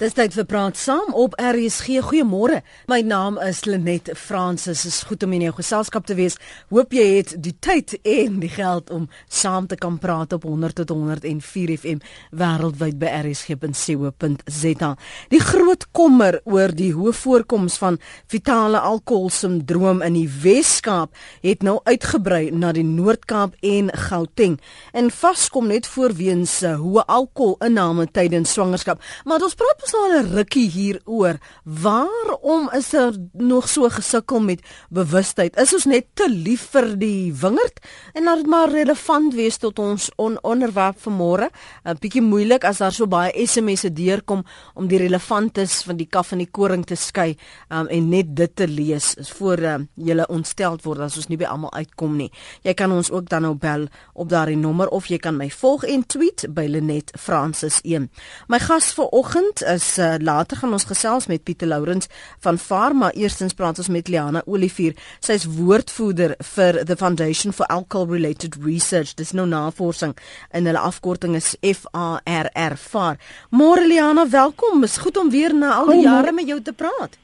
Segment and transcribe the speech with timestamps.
[0.00, 1.98] Dis tyd vir praat saam op RSG.
[2.06, 2.62] Goeiemôre.
[2.88, 4.86] My naam is Lenet Fransis.
[4.88, 6.38] Is goed om in jou geselskap te wees.
[6.72, 10.78] Hoop jy het die tyd en die geld om saam te kan praat op 100
[10.80, 12.00] tot 104 FM
[12.32, 14.90] wêreldwyd by rsg.co.za.
[15.34, 21.12] Die groot kommer oor die hoë voorkoms van fetale alkoholsindroom in die Wes-Kaap
[21.44, 24.56] het nou uitgebrei na die Noord-Kaap en Gauteng.
[24.96, 29.04] En vaskom net voorweens hoë alkoholinname tydens swangerskap.
[29.28, 31.38] Maar ons praat ons al 'n rukkie hieroor.
[31.64, 35.56] Waarom is er nog so gesukkel met bewustheid?
[35.56, 37.80] Is ons net te lief vir die wingerd
[38.14, 41.50] en laat dit maar relevant wees tot ons on onderwerp vanmôre?
[41.84, 44.44] 'n Bietjie moeilik as daar so baie SMS'e deurkom
[44.74, 47.36] om die relevantes van die kaf en die koring te skei
[47.68, 51.44] um, en net dit te lees voor uh, jy ontsteld word as ons nie by
[51.44, 52.30] almal uitkom nie.
[52.62, 55.84] Jy kan ons ook dan nou bel op daardie nommer of jy kan my volg
[55.84, 58.10] en tweet by Lenet Francis 1.
[58.48, 62.08] My gas vanoggend is is uh, later gaan ons gesels met Pieter Lourens
[62.44, 63.10] van Pharma.
[63.16, 64.96] Eerstens praat ons met Liana Olivier.
[65.24, 69.14] Sy is woordvoerder vir the Foundation for Alcohol Related Research.
[69.16, 70.12] Dis nou navorsing
[70.56, 72.76] in hulle afkorting is FARR.
[72.76, 73.18] Far.
[73.50, 74.84] Môre Liana, welkom.
[74.84, 77.16] Is goed om weer na al die jare met jou te praat.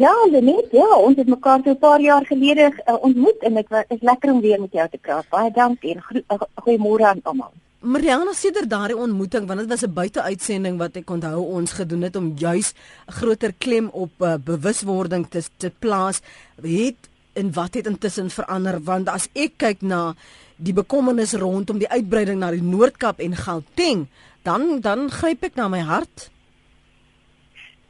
[0.00, 3.68] Ja, Lenet, ja, ons het mekaar so 'n paar jaar gelede uh, ontmoet en dit
[3.68, 5.28] was lekker om weer met jou te praat.
[5.28, 7.52] Baie dankie en eh, goeiemôre aan almal.
[7.82, 12.16] Mariana sedert daardie ontmoeting want dit was 'n buiteuitsending wat ek onthou ons gedoen het
[12.16, 12.74] om juis
[13.06, 16.20] groter klem op uh, bewuswording te te plaas.
[16.62, 16.96] Het
[17.32, 18.82] en wat het intussen verander?
[18.82, 20.14] Want as ek kyk na
[20.56, 24.06] die bekommernis rondom die uitbreiding na die Noord-Kaap en Gauteng
[24.42, 26.30] dan dan gryp ek na my hart.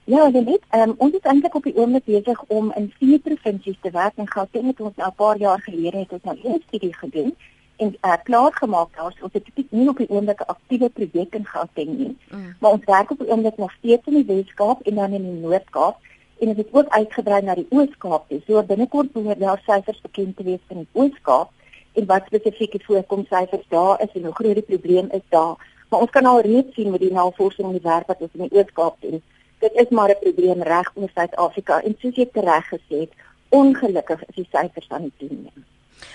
[0.05, 3.91] Ja, dit um, ons is eintlik op die oomblik besig om in vier provinsies te
[3.91, 7.37] werk en Gauteng het ons 'n paar jaar gelede het ons nou 'n studie gedoen
[7.83, 9.15] en uh, klaar gemaak daar.
[9.27, 12.17] Ons het dit nie op die oomblik 'n aktiewe projek in Gauteng nie.
[12.31, 12.55] Mm.
[12.61, 15.41] Maar ons werk op die oomblik nog steeds in die Weskaap en dan in die
[15.41, 15.97] Noord-Kaap
[16.43, 18.25] en dit het ook uitgebrei na die Oos-Kaap.
[18.47, 21.51] So binnekort behoort daar syfers bekend te wees van die Oos-Kaap
[21.93, 25.57] en wat spesifieke voorkom syfers daar is en hoe groot die probleem is daar.
[25.89, 28.49] Maar ons kan al reeds sien met die navorsing en die werk wat ons in
[28.49, 29.23] die Oos-Kaap doen.
[29.59, 33.13] Dit is maar 'n probleem reg oor Suid-Afrika en soos jy reg gesê het,
[33.49, 35.65] ongelukkig is die syfers aan die toeneem.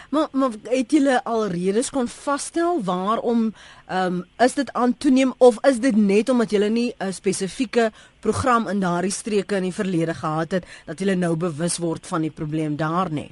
[0.09, 3.53] Maar maar het julle al redes kon vasstel waarom
[3.87, 7.91] ehm um, is dit aan toeneem of is dit net omdat julle nie 'n spesifieke
[8.19, 12.21] program in daardie streke in die verlede gehad het dat julle nou bewus word van
[12.21, 13.31] die probleem daar nie?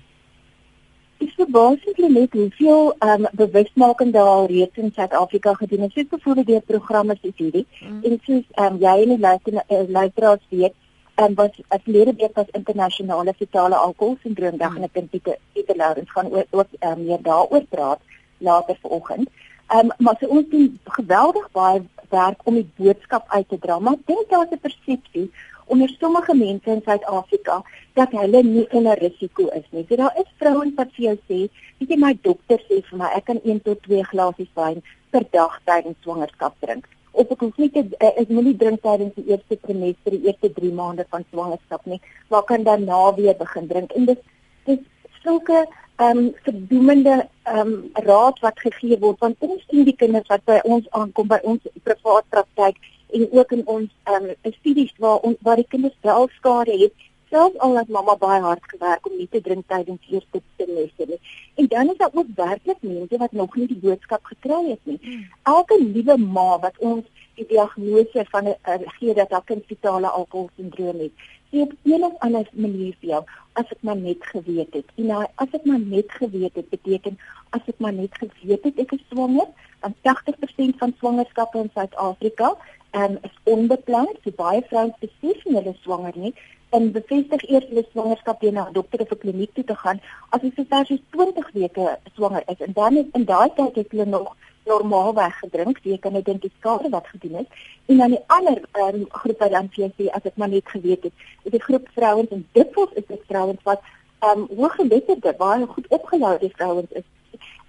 [1.23, 5.93] Ek sê basies net hoeveel ehm um, bewusmaking daar al reeds in Suid-Afrika gedoen is.
[5.93, 7.67] Dit is byvoorbeeld deur programme soos hierdie.
[7.81, 8.03] Mm.
[8.03, 10.73] En soos ehm um, jy en die luisteraars weet,
[11.15, 14.83] en wat as lede week was internasionale fetale alkoholsindroom dag hmm.
[14.83, 17.99] en ek dink Pieter Pieter Lourens gaan ook, ook um, meer daaroor praat
[18.37, 19.29] later vanoggend.
[19.67, 23.79] Ehm um, maar so ons doen geweldig baie werk om die boodskap uit te dra,
[23.79, 25.31] maar dink daar's 'n persepsie
[25.65, 29.85] onder sommige mense in Suid-Afrika dat hulle nie in 'n risiko is nie.
[29.89, 31.39] So daar is vrouens wat vir jou sê,
[31.77, 35.23] weet jy my dokter sê vir my ek kan 1 tot 2 glasies wyn per
[35.31, 36.87] dag tydens swangerskap drink
[37.21, 40.71] of ek hoef uh, ek moet nie drink tydens die eerste trimester, die eerste 3
[40.75, 43.91] maande van swangerskap nie, maar kan dan na weer begin drink.
[43.91, 44.21] En dit
[44.65, 44.83] dis
[45.23, 45.65] sulke
[45.95, 50.43] ehm um, verdoemende ehm um, raad wat gegee word want ons sien die kinders wat
[50.49, 52.81] by ons aankom by ons privaat praktyk
[53.15, 57.05] en ook in ons ehm um, studies waar ons waar die kinders wel skade het
[57.29, 61.19] selfs al het mamma baie hard gewerk om nie te drink tydens eerste trimester nie.
[61.55, 64.99] En dan is daar ook werklik mense wat nog nie die boodskap gekry het nie.
[65.01, 65.27] Hmm.
[65.43, 67.05] Elke liewe ma wat ons
[67.35, 71.11] die diagnose van 'n uh, gee dat haar kind fetale alkoholsindroom het,
[71.51, 74.87] sê op een of ander manier vir jou as ek maar net geweet het.
[74.95, 77.19] En nou as ek maar net geweet het beteken
[77.49, 79.47] as ek maar net geweet het ek is swanger,
[79.81, 82.55] dan 80% van swangerskappe in Suid-Afrika
[82.91, 86.33] en is onbeplan, so baie vrouens besef nie hulle swanger nie
[86.75, 90.01] en bevestig eers hulle swangerskap deur na 'n dokter of 'n kliniek toe te gaan
[90.29, 93.91] as hulle sover as 20 weke swanger is en dan het, in daai tyd het
[93.91, 97.49] hulle nog normaal weggedrink, jy kan net dink die skade wat gedoen het
[97.85, 101.03] en dan die ander um, groep wat dan vir sê as ek maar net geweet
[101.03, 101.13] het,
[101.43, 103.81] is dit groep vrouens en dikwels is dit vrouens wat
[104.29, 107.05] um, hooggeletterde, baie goed opgeleide vrouens is.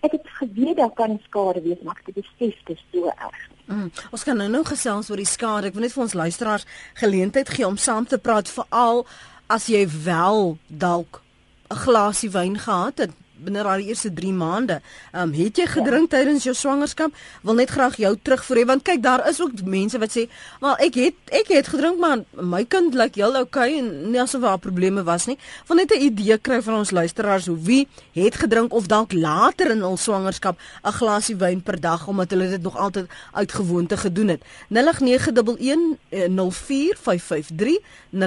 [0.00, 3.55] Ek het geweet daar kan skade wees, maar ek het besef dit is so erg.
[3.66, 3.90] Mm.
[4.14, 5.66] Ons kan nou nou gesels oor die skade.
[5.66, 9.06] Ek wil net vir ons luisteraars geleentheid gee om saam te praat veral
[9.50, 11.22] as jy wel dalk
[11.70, 13.12] 'n glasie wyn gehad het
[13.46, 14.80] binne daai eerste 3 maande.
[15.12, 16.18] Ehm um, het jy gedrink ja.
[16.18, 17.14] tydens jou swangerskap?
[17.42, 20.28] Wil net graag jou terugvoer want kyk daar is ook mense wat sê,
[20.60, 24.20] "Maar ek het ek het gedrink maar my kind lyk like heel okay en nie
[24.20, 27.88] asof daar probleme was nie." Wil net 'n idee kry van ons luisteraars hoe wie
[28.12, 32.48] het gedrink of dalk later in hul swangerskap 'n glasie wyn per dag omdat hulle
[32.48, 34.42] dit nog altyd uit gewoonte gedoen het.
[34.68, 37.78] 08911 04553
[38.16, 38.20] 08911045553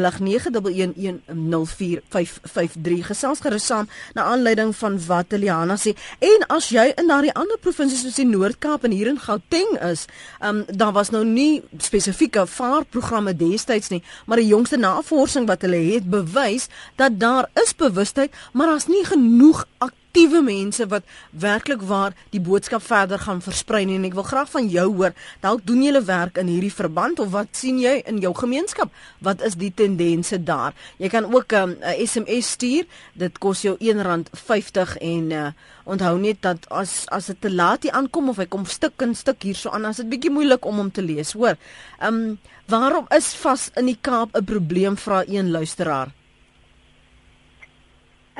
[3.09, 5.95] gesels gerus saam na aanleiding van wat Eliana sê.
[6.23, 10.05] En as jy in daardie ander provinsies soos die Noord-Kaap en hier in Gauteng is,
[10.45, 15.81] um, daar was nou nie spesifieke vaarprogramme destyds nie, maar die jongste navorsing wat hulle
[15.91, 16.69] het bewys
[17.01, 19.65] dat daar is bewustheid, maar daar's nie genoeg
[20.09, 21.03] aktiewe mense wat
[21.37, 25.13] werklik waar die boodskap verder gaan versprei en ek wil graag van jou hoor
[25.43, 28.89] dalk doen julle werk in hierdie verband of wat sien jy in jou gemeenskap?
[29.21, 30.73] Wat is die tendense daar?
[30.97, 31.77] Jy kan ook 'n um,
[32.07, 32.85] SMS stuur.
[33.13, 35.51] Dit kos jou R1.50 en uh,
[35.85, 39.15] onthou net dat as as dit te laat hier aankom of hy kom stuk in
[39.15, 41.55] stuk hierso aan as dit bietjie moeilik om hom te lees hoor.
[42.01, 46.18] Um, waarom is vas in die Kaap 'n probleem vra een luisteraar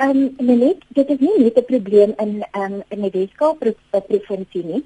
[0.00, 3.58] Ehm um, net dit is nie net 'n probleem in ehm um, in die Weskaap
[3.90, 4.82] provinsie nie.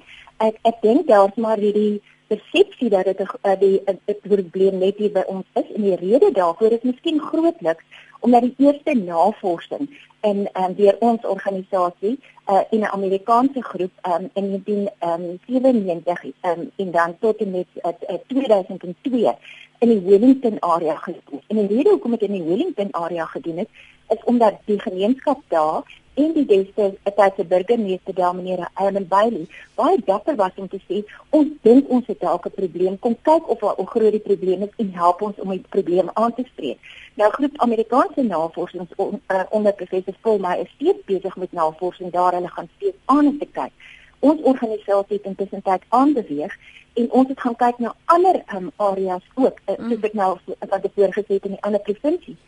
[0.47, 4.97] Ek ek dink daar's maar hierdie persepsie dat dit 'n uh, die 'n probleem net
[4.97, 7.85] hier by ons is en die rede daarvoor is miskien grootliks
[8.21, 9.89] omdat die eerste navorsing
[10.31, 12.19] in ehm um, deur ons organisasie
[12.51, 17.71] uh, in 'n Amerikaanse groep um, in 1997 ehm um, en dan tot en met
[17.75, 19.37] uh, uh, 2002
[19.79, 21.41] in die Wellington area gedoen.
[21.47, 23.69] En die rede hoekom ek in die Wellington area gedoen het,
[24.09, 25.83] is omdat die gemeenskap daar
[26.15, 31.49] en die destydse burgemeester daar meneer Alman Bailey baie dapper was om te sê ons
[31.67, 34.93] dink ons het dalk 'n probleem kom kyk of hoe groot die probleem is en
[34.95, 36.79] help ons om die probleem aan te spreek.
[37.15, 42.33] Nou groep Amerikaanse navorsers on, uh, onder professor Volmay is steeds besig met navorsing daar
[42.33, 43.73] hulle gaan steeds aan te kyk.
[44.19, 46.57] Ons organisasie het intussen tyd aanbeweeg
[46.95, 50.85] en ons het gaan kyk na ander um, areas ook, uh, soos ek nou wat
[50.85, 52.39] ek voorgesê het in die ander provinsies.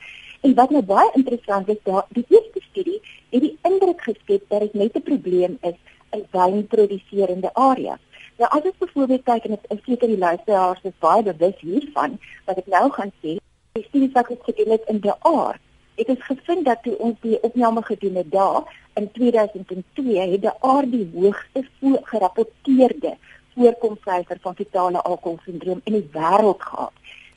[0.41, 3.01] En wat nou baie interessant is, daar die eerste studie
[3.31, 5.79] het die indruk geskep dat dit net 'n probleem is
[6.11, 8.03] in wynproduserende areas.
[8.39, 12.59] Nou as ons byvoorbeeld kyk en ek seker die luisteraars is baie bewus hiervan wat
[12.59, 13.39] ek nou gaan sê,
[13.73, 15.61] die studie wat ek gedoen het in die aard
[15.97, 18.63] Dit is gevind dat toe ons die opname gedoen het daar
[19.01, 21.63] in 2002 het die aard die hoogste
[22.11, 23.15] gerapporteerde
[23.55, 26.93] voorkomsyfer van fetale alkoholsindroom in die wêreld gehad.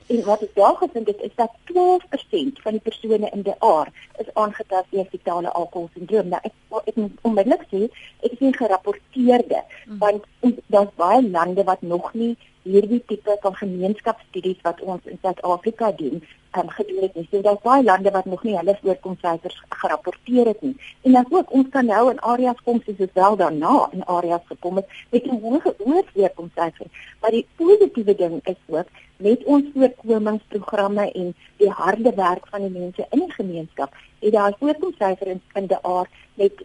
[0.10, 3.94] En wat ek daar gevind het is dat 12% van die persone in die aard
[4.18, 6.32] is aangetast deur fetale alkoholsindroom.
[6.34, 6.56] Nou ek
[6.92, 7.82] ek moet onmiddellik sê
[8.26, 9.98] ek sien gerapporteerde mm.
[10.02, 10.26] want
[10.74, 12.34] daar's baie lande wat nog nie
[12.64, 16.24] hierdie tipe van gemeenskapsstudies wat ons in Suid-Afrika doen,
[16.58, 17.28] um, gedoen het nie.
[17.32, 20.76] So daar's baie lande wat nog nie hulle voorkomsyfers gerapporteer het nie.
[21.02, 24.46] En dan ook ons kan nou in areas kom soos dit wel daarna in areas
[24.46, 26.88] gekom het met 'n hoë hoë voorkomsyfer.
[27.22, 32.80] Maar die positiewe ding is ook met ons voorkomingsprogramme en die harde werk van die
[32.80, 36.64] mense in die gemeenskap, het daar voorkomsyfer in, in die aard met 30%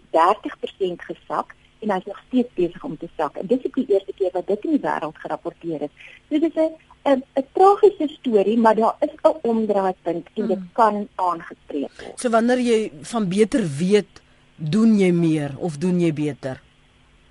[0.97, 1.55] gesak
[1.85, 3.37] en hy's nog steeds besig om te sak.
[3.41, 5.95] En dit is die eerste keer wat dit in die wêreld gerapporteer is.
[6.29, 6.73] So dit is 'n
[7.13, 10.71] 'n 'n tragiese storie, maar daar is 'n omdraaipunt en dit hmm.
[10.73, 12.21] kan aangespreek word.
[12.21, 14.23] So wanneer jy van beter weet,
[14.57, 16.63] doen jy meer of doen jy beter?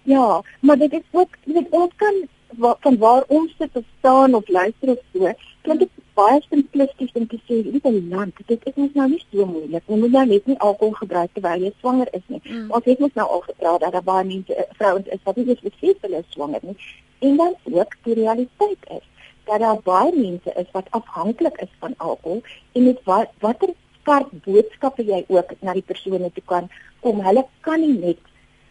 [0.03, 2.13] Ja, maar dit is ook dit ons kan
[2.57, 7.27] van waar ons sit of staan of luister of so, klink dit baie simplisties om
[7.27, 8.33] te sê dit is 'n land.
[8.45, 9.83] Dit is ons nou nie so moeilik.
[9.87, 12.41] Jy moet nou net nie alkohol gebruik terwyl jy swanger is nie.
[12.43, 12.71] Mm.
[12.71, 15.45] Ons het mos nou al gepraat dat daar baie mense eh, vrouens is wat nie
[15.45, 16.77] besef hulle is swanger nie.
[17.19, 19.05] En dan ook die realiteit is
[19.45, 22.41] dat daar baie mense is wat afhanklik is van alkohol
[22.71, 27.21] en dit wat watter skerp boodskappe jy ook na die persone toe kan kom.
[27.21, 28.17] Hulle kan nie net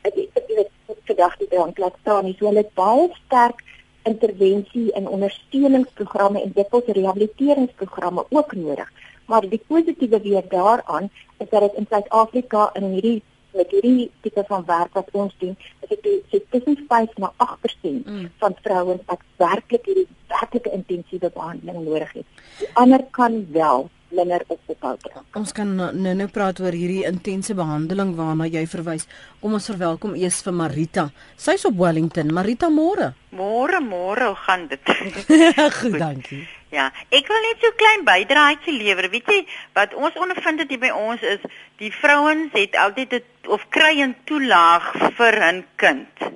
[0.02, 0.14] ek
[0.48, 0.70] weet
[1.06, 2.36] vandag die drank laat staan nie.
[2.38, 3.62] So hulle het baie sterk
[4.02, 8.92] intervensie en ondersteuningsprogramme en dikwels rehabiliteringsprogramme ook nodig.
[9.26, 14.44] Maar die positiewe weer daaraan is dat dit in Suid-Afrika in hierdie met hierdie tipe
[14.48, 18.30] van werk wat ons doen, is dit so tussen 5 na 8% mm.
[18.38, 22.44] van vrouens wat werklik hierdie werklike intensiewe behandeling nodig het.
[22.58, 24.94] Die ander kan wel langer ophou.
[25.38, 29.06] Ons kan nou nou praat oor hierdie intense behandeling waarna jy verwys.
[29.40, 31.06] Kom ons verwelkom eers vir Marita.
[31.36, 32.32] Sy's op Wellington.
[32.34, 33.12] Marita, môre.
[33.32, 34.92] Môre, môre, hoe gaan dit?
[35.80, 36.42] Goed, dankie.
[36.72, 39.10] Ja, ek wil net so klein bydraetjie lewer.
[39.12, 39.40] Weet jy
[39.76, 41.42] wat ons ondervind het hier by ons is
[41.82, 44.88] die vrouens het altyd 'n of kry 'n toelaag
[45.18, 46.32] vir 'n kind.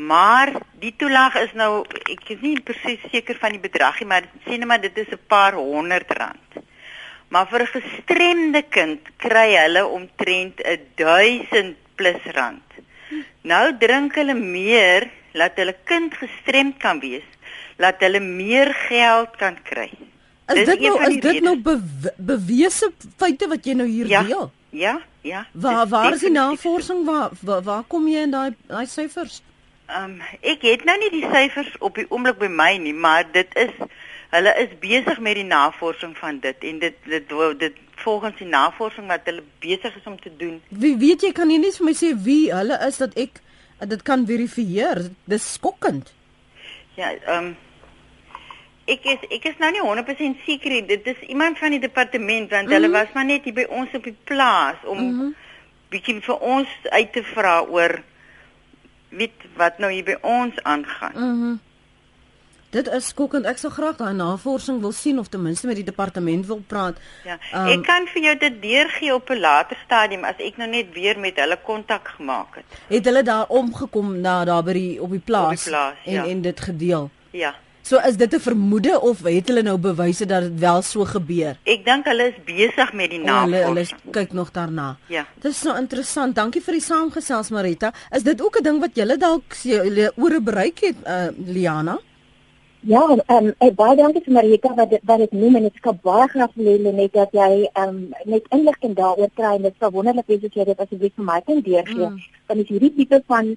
[0.00, 4.28] Maar die toelaag is nou ek is nie presies seker van die bedrag nie, maar
[4.46, 6.64] sê net maar dit is 'n paar honderd rand.
[7.28, 10.56] Maar vir 'n gestremde kind kry hulle omtrent
[10.96, 12.64] 1000 plus rand.
[13.42, 17.26] Nou drink hulle meer laat hulle kind gestremd kan wees,
[17.76, 19.90] laat hulle meer geld kan kry.
[20.54, 21.76] Is dit nou is dit nou be,
[22.16, 24.50] bewese feite wat jy nou hier ja, deel?
[24.70, 25.46] Ja, ja.
[25.52, 29.42] Waar waar is die navorsing waar, waar waar kom jy in daai daai syfers?
[29.90, 33.24] Ehm um, ek het nou nie die syfers op die oomblik by my nie, maar
[33.32, 33.72] dit is
[34.30, 39.08] hulle is besig met die navorsing van dit en dit dit dit volgens die navorsing
[39.10, 40.60] wat hulle besig is om te doen.
[40.68, 43.40] Wie weet jy kan jy nie vir my sê wie hulle is dat ek
[43.94, 45.02] dit kan verifieer.
[45.24, 46.14] Dis skokkend.
[46.94, 47.50] Ja, ehm um,
[48.90, 50.76] ek is ek is nou nie 100% seker.
[50.86, 52.74] Dit is iemand van die departement want mm -hmm.
[52.74, 55.34] hulle was maar net hier by ons op die plaas om mm -hmm.
[55.88, 58.02] bietjie vir ons uit te vra oor
[59.10, 61.12] weet wat nou hier by ons aangaan.
[61.14, 61.50] Mhm.
[61.50, 61.58] Mm
[62.70, 63.48] Dit is skokkend.
[63.50, 67.00] Ek sou graag daai navorsing wil sien of ten minste met die departement wil praat.
[67.26, 67.34] Ja.
[67.50, 70.92] Um, ek kan vir jou dit deurgee op 'n later stadium as ek nou net
[70.94, 72.78] weer met hulle kontak gemaak het.
[72.86, 76.12] Het hulle daar omgekom na daar by die op die plaas, op die plaas en
[76.12, 76.24] ja.
[76.26, 77.10] en dit gedeel?
[77.30, 77.54] Ja.
[77.90, 81.56] So is dit 'n vermoede of het hulle nou bewyse dat dit wel so gebeur?
[81.64, 83.64] Ek dink hulle is besig met die navorsing.
[83.64, 84.96] Hulle hulle kyk nog daarna.
[85.08, 85.26] Ja.
[85.40, 86.34] Dit is nou interessant.
[86.34, 87.92] Dankie vir die saamgesels Marita.
[88.10, 91.98] Is dit ook 'n ding wat julle dalk julle ore bereik het uh, Liana?
[92.80, 95.76] Ja, ehm um, ek baie dankie vir Marita wat dit wat dit noem en ek
[95.76, 99.62] skop baie graag wil hê net dat jy ehm um, net inligting daaroor kry en
[99.62, 102.08] dit sou wonderlik wees as jy dit asseblief vir my kan deurgee.
[102.08, 102.22] Mm.
[102.46, 103.56] Want dis hierdie tipe van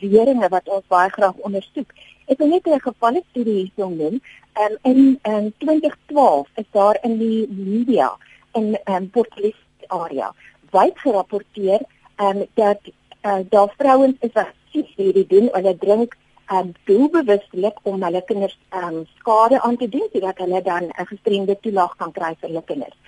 [0.00, 1.92] beweringe wat ons baie graag ondersoek.
[2.26, 4.20] Ek wil net 'n gevalle studie hierso noem.
[4.60, 5.00] Ehm um, in
[5.32, 8.16] in 2012 is daar in die media
[8.52, 10.34] in ehm um, Port Elizabeth area
[10.70, 11.80] wyd gerapporteer
[12.16, 12.80] ehm um, dat
[13.22, 16.16] uh, daar vrouens is wat siek hierdie doen, hulle drink
[16.52, 21.56] um, doelbewustelik om hulle kinders um, skade aan te doen sodat hulle dan 'n gestremde
[21.60, 22.98] toelaag kan kry vir hulle kinders.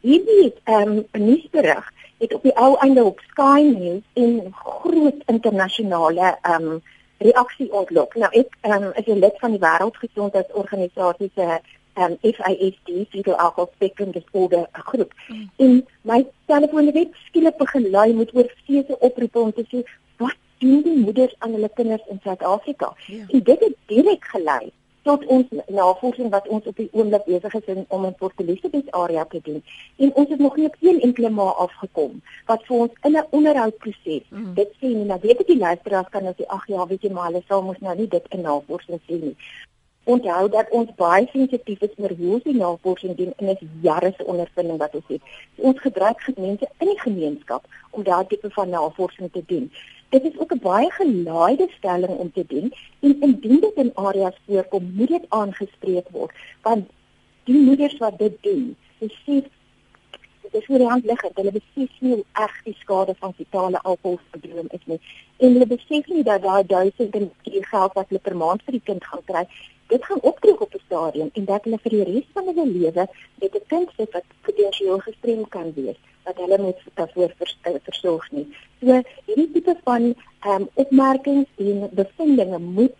[0.00, 6.36] Hierdie ehm um, nuusberig het op die ou einde op Sky News in groot internasionale
[6.42, 6.82] ehm um,
[7.18, 8.14] reaksie ontlok.
[8.14, 11.46] Nou ek ehm um, is 'n lid van die Wêreldgesondheidsorganisasie se
[11.94, 15.12] ehm um, FISD, Fetal Alcohol Spectrum Disorder groep.
[15.28, 15.50] Mm.
[15.56, 19.82] En my telefoon het skielik begin lui met oor feese oproepe om te sê
[20.16, 22.92] wat doen die moeders aan hulle kinders in Suid-Afrika.
[23.06, 23.24] Ja.
[23.28, 27.70] En dit het direk gelei tot ons navorsing wat ons op die oomblik besig is
[27.74, 29.62] in, om in Port Elizabeth area te doen.
[29.96, 33.26] En ons het nog nie op een enkele maal afgekom wat vir ons in 'n
[33.30, 34.54] onderhoudproses mm.
[34.54, 35.04] dit sê nie.
[35.04, 37.62] Nou weet ek die luisteraars kan nou sê ag ja, weet jy maar hulle sal
[37.62, 39.36] mos nou nie dit in navorsing sê nie.
[40.04, 44.24] Onthou dat ons baie sensitief is oor hoe ons navorsing doen en is jare se
[44.24, 45.22] ondervinding wat ons het.
[45.56, 49.70] Ons gebruik mense in die gemeenskap om daardie tipe van navorsing te doen.
[50.08, 54.36] Dit is ook 'n baie gelaaide stelling om te doen en indien dit in areas
[54.46, 56.88] voorkom, moet dit aangespreek word want
[57.44, 59.44] die moeders wat dit doen, besef
[60.52, 61.36] dit is vir die hand liggend.
[61.36, 65.00] Hulle besef nie hoe erg die skade van fetale alkoholprobleem is nie.
[65.38, 67.28] En hulle besef nie dat daai duisende
[67.70, 69.44] geld wat hulle per maand vir die kind gaan kry,
[69.92, 73.04] dit gaan opdruk op 'n stadium en dat hulle vir die res van hulle lewe
[73.40, 78.30] met 'n kind sit wat potensieel gestrem kan wees dat hulle moet daarvoor uh, versorg
[78.30, 78.46] nie.
[78.80, 82.98] So hierdie tipe van ehm um, opmerkings en bevindinge moet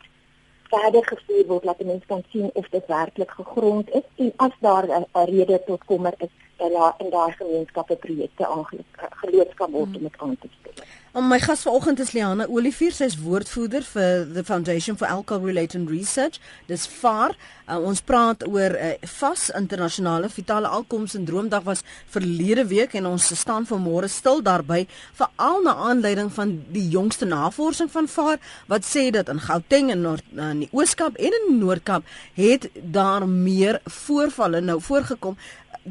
[0.70, 4.86] verder gevoer word dat mense kan sien of dit werklik gegrond is en as daar
[4.88, 10.02] 'n rede tot kommer is dat daar in daai gemeenskappe projekte aangeloods kan word om
[10.02, 10.86] dit aan te spreek.
[11.18, 15.48] Om my gas vanoggend is Liana Olivier, sy is woordvoerder vir the Foundation for Alcohol
[15.48, 16.36] Related Research.
[16.68, 17.32] Dis VAR.
[17.68, 23.06] Uh, ons praat oor 'n uh, vas internasionale fetale alkohol sindroomdag was verlede week en
[23.06, 28.84] ons staan vanmôre stil daarby veral na aanleiding van die jongste navorsing van VAR wat
[28.84, 32.70] sê dat in Gauteng en Noord uh, in die Ooskaap en in die Noord-Kaap het
[32.74, 35.36] daar meer voorvalle nou voorgekom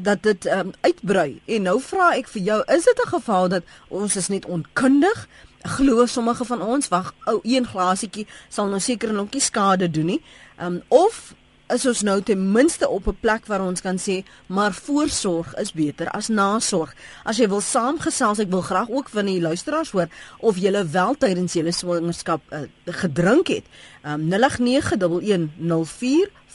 [0.04, 1.40] dat dit um, uitbrei.
[1.44, 5.28] En nou vra ek vir jou, is dit 'n geval dat ons is net onkundig?
[5.62, 10.06] Glo sommige van ons wag ou een glasietjie sal nou seker 'n lonkie skade doen
[10.06, 10.22] nie.
[10.60, 11.34] Um, of
[11.74, 15.72] is ons nou ten minste op 'n plek waar ons kan sê maar voorsorg is
[15.72, 16.94] beter as nasorg.
[17.24, 21.14] As jy wil saamgesels, ek wil graag ook van die luisteraars hoor of jy wel
[21.14, 23.64] tydens julle swangerskap uh, gedrink het.
[24.04, 24.36] Um, 0891104553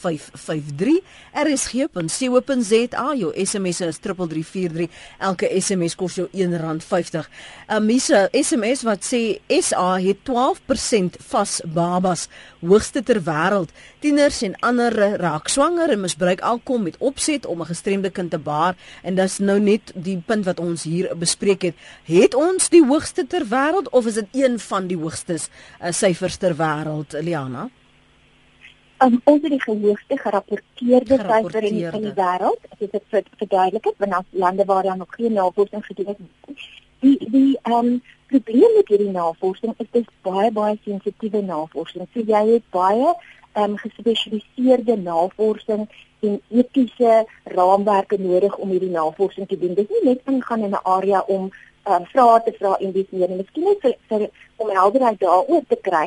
[0.03, 0.99] 553
[1.43, 7.29] rsg.co.za jou SMS is 3343 elke SMS kos jou R1.50
[7.67, 12.27] Amisa SMS wat sê SA het 12% vas babas
[12.63, 13.71] hoogste ter wêreld.
[14.03, 18.37] Tieners en ander raak swanger en misbruik alkom met opset om 'n gestremde kind te
[18.37, 18.75] baar.
[19.03, 21.75] En dis nou net die punt wat ons hier bespreek het.
[22.03, 25.49] Het ons die hoogste ter wêreld of is dit een van die hoogstes
[25.81, 27.69] uh, syfers ter wêreld Liana
[29.05, 32.67] um, ons het die hoogste gerapporteerde syfer in, in die wêreld.
[32.79, 36.69] Dit is vir verduidelik het wanneer lande waar daar nog geen navorsing gedoen is.
[36.99, 42.07] Die die ehm um, probleem met hierdie navorsing is dit baie baie sensitiewe navorsing.
[42.13, 43.13] So jy het baie
[43.53, 45.87] ehm um, gespesialiseerde navorsing
[46.23, 49.73] en etiese raamwerke nodig om hierdie navorsing te doen.
[49.73, 51.51] Dit is nie net ingaan in 'n area om
[51.85, 54.27] um, vrae te vra en dis meer en miskien net vir, vir
[54.63, 56.05] om helderheid daaroor te kry,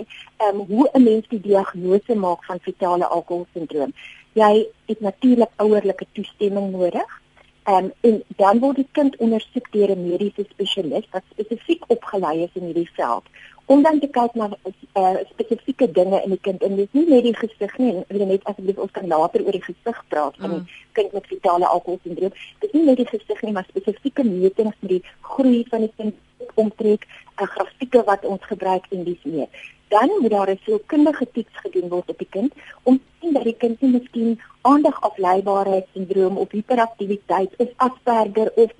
[0.49, 3.93] um, hoe 'n mens die diagnose maak van fetale alkoholsindroom.
[4.33, 7.23] Jy het natuurlik ouerlike toestemming nodig.
[7.69, 12.55] Um, en dan word die kind ondersoek deur 'n mediese spesialis wat spesifiek opgelei is
[12.55, 13.25] in hierdie veld
[13.67, 17.25] om dan te kyk na uh, spesifieke dinge in die kind en dis nie net
[17.27, 20.55] die gesig nie en wil net asseblief ons kan later oor die gesig praat van
[20.55, 20.85] die mm.
[20.99, 25.03] kind met fetale alkoholsindroom dis nie net die gesig nie maar spesifieke metings met die
[25.33, 27.09] groei van die kind omtrek
[27.43, 29.51] 'n grafieke wat ons gebruik en dis meer
[29.89, 33.45] dan moet daar 'n sielkundige toets gedoen word op die kind om te sien dat
[33.45, 38.71] die kind nie miskien aandagafleibaarheidssindroom of hiperaktiwiteit of Asperger of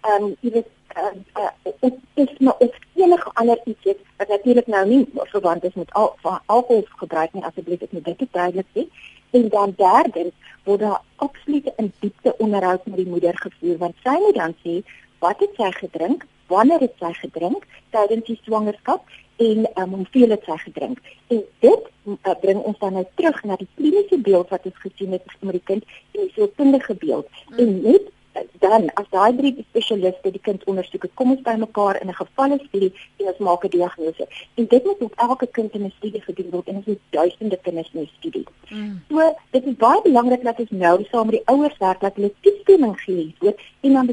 [0.00, 4.86] ehm um, jy weet autisme uh, uh, of enige ander iets het wat natuurlik nou
[4.88, 8.86] nie verwant is met al alkohol gebruik nie asseblief ek moet dit duidelik sê
[9.30, 14.14] en dan derdens word daar absolute in diepte onderhoud met die moeder gevoer want sy
[14.26, 14.78] moet dan sê
[15.18, 20.44] wat het sy gedrink wanneer het sy gedrink tydens die swangerskap en um, hoeveel het
[20.46, 20.98] sy gedrink
[21.34, 25.16] en dit uh, bring ons dan nou terug na die kliniese beeld wat ons gesien
[25.16, 27.58] het met die kind en die sielkundige beeld mm.
[27.58, 28.12] en net
[28.58, 32.58] dan as daai drie spesialiste die kind ondersoek, kom ons by mekaar in 'n gevalle
[32.66, 34.26] studie en ons maak 'n diagnose.
[34.54, 37.58] En dit moet op elke kind in 'n studie gedoen word en ons het duisende
[37.62, 38.46] kinders in 'n studie.
[38.70, 39.02] Mm.
[39.08, 42.32] So, dit is baie belangrik dat ons nou saam met die ouers werk dat hulle
[42.40, 44.08] toestemming gee hiervoor en dan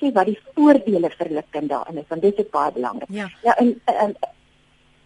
[0.00, 3.08] sê wat die voordele vir hulle kind daarin is, want dit is baie belangrik.
[3.08, 4.16] Ja, ja en, en, en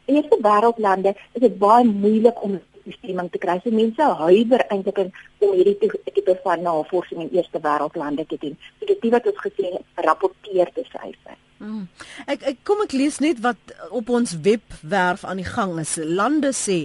[0.09, 3.59] in eerste wêreldlande is dit baie moeilik om toestemming te kry.
[3.65, 5.13] So mense huiwer eintlik om
[5.55, 5.77] hierdie
[6.09, 8.57] tipe van navorsing in eerste wêreldlande te doen.
[8.79, 9.77] So dit wat ons gesê
[10.09, 11.37] rapporteer te syfer.
[11.59, 11.89] Hmm.
[12.31, 15.97] Ek ek kom ek lees net wat op ons webwerf aan die gang is.
[15.99, 16.85] Lande sê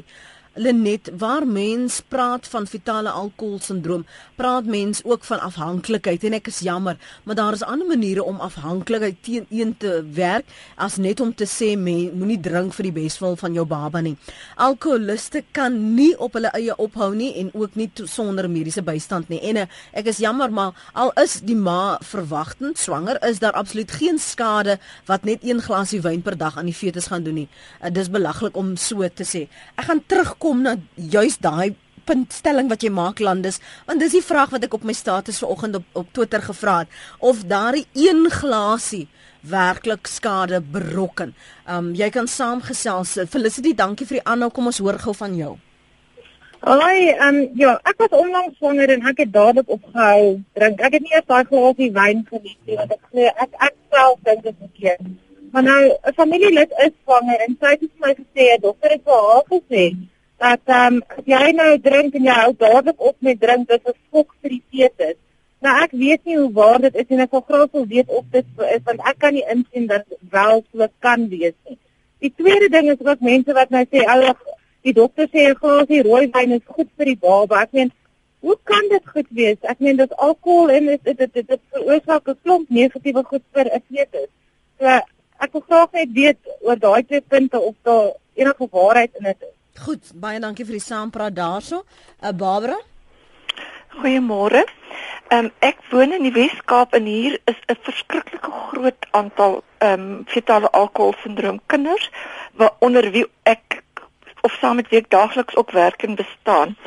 [0.54, 4.06] Lenet, waar mens praat van fetale alkoholsindroom,
[4.36, 8.38] praat mens ook van afhanklikheid en ek is jammer, maar daar is ander maniere om
[8.38, 10.46] afhanklikheid teen een te werk
[10.76, 14.14] as net om te sê moenie drink vir die beswil van jou baba nie.
[14.62, 19.42] Alkoholiste kan nie op hulle eie ophou nie en ook nie sonder mediese bystand nie.
[19.50, 19.68] En eh,
[20.04, 24.78] ek is jammer, maar al is die ma verwagtend swanger, is daar absoluut geen skade
[25.10, 27.50] wat net een glasie wyn per dag aan die fetus gaan doen nie.
[27.82, 29.48] Uh, dis belaglik om so te sê.
[29.82, 30.76] Ek gaan terug kom na
[31.16, 31.76] juis daai
[32.08, 35.80] puntstelling wat jy maak landes want dis die vraag wat ek op my status vanoggend
[35.80, 39.08] op op Twitter gevra het of daardie een glasie
[39.44, 41.34] werklik skade berokken.
[41.68, 43.18] Um jy kan saamgesels.
[43.30, 44.50] Felicity, dankie vir die aanhou.
[44.56, 45.58] Kom ons hoor gou van jou.
[46.64, 50.80] Hoi, um ja, ek was onlangs swanger en ek het dadelik opgehou drink.
[50.80, 54.24] Ek het nie eers daai glasie wyn geniet nie want ek sê ek ek self
[54.30, 55.12] dink dit is verkeerd.
[55.52, 59.20] Maar nou 'n familielid is swanger en sy het vir my gesê, "Dokter het vir
[59.28, 59.84] haar gesê
[60.44, 63.94] dat ehm um, jy nou drink en jy hou dadelik op met drink, dit is
[63.94, 65.20] 'n skok vir die fetus.
[65.64, 68.26] Nou ek weet nie hoe waar dit is en ek wil graag wil weet of
[68.32, 71.78] dit is want ek kan nie insien dat wel so kan wees nie.
[72.20, 74.44] Die tweede ding is ook mense wat nou sê ag
[74.84, 77.62] die dokter sê 'n glasie rooi wyn is goed vir die baba.
[77.62, 77.92] Ek meen
[78.40, 79.58] hoe kan dit goed wees?
[79.62, 83.66] Ek meen dit alkohol en dit dit dit, dit veroorsaak 'n klomp negatiewe goed vir
[83.72, 84.30] 'n fetus.
[84.80, 89.24] So ek wil graag net weet oor daai twee punte of daar enige waarheid in
[89.32, 89.63] dit is.
[89.82, 91.82] Goed, baie dankie vir die saampraat daarso.
[92.22, 92.78] Uh, Barbara.
[93.98, 94.62] Goeiemôre.
[95.34, 100.02] Ehm um, ek woon in die Wes-Kaap en hier is 'n verskriklike groot aantal ehm
[100.02, 102.12] um, fetale alkoholsindroom kinders
[102.54, 103.82] waaronder wie ek
[104.42, 106.78] of saam met wie ek daagliks op werk en bestaan.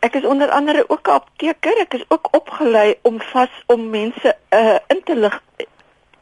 [0.00, 1.76] Ek is onder andere ook 'n apteker.
[1.80, 5.42] Ek is ook opgelei om vas om mense uh, in te lig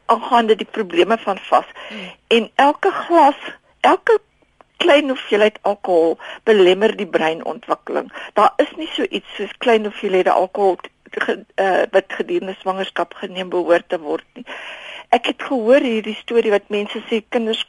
[0.05, 1.65] aangaande die probleme van vas.
[1.87, 2.11] Hmm.
[2.27, 3.39] En elke glas,
[3.79, 4.19] elke
[4.89, 6.17] klein hoeveelheid alkohol
[6.49, 8.09] belemmer die breinontwikkeling.
[8.33, 13.89] Daar is nie so iets soos klein hoeveelhede alkohol uh, wat gedurende swangerskap geneem behoort
[13.89, 14.45] te word nie.
[15.13, 17.61] Ek het gehoor hierdie storie wat mense sê kinders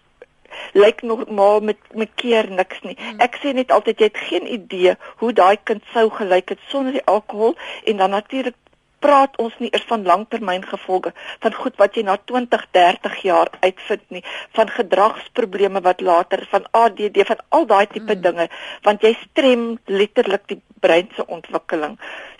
[0.72, 2.96] lyk normaal met met keer niks nie.
[2.96, 3.20] Hmm.
[3.20, 6.96] Ek sê net altyd jy het geen idee hoe daai kind sou gelyk het sonder
[6.96, 8.56] die alkohol en dan natuurlik
[9.04, 11.12] praat ons nie eers van langtermyngevolge
[11.44, 14.24] van goed wat jy na 20, 30 jaar uitvind nie,
[14.56, 18.22] van gedragsprobleme wat later van ADD, van al daai tipe mm.
[18.26, 18.48] dinge,
[18.86, 21.96] want jy strem letterlik die brein se ontwikkeling.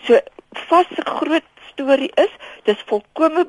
[0.07, 0.19] So
[0.69, 2.33] vas 'n groot storie is,
[2.65, 3.47] dis volkome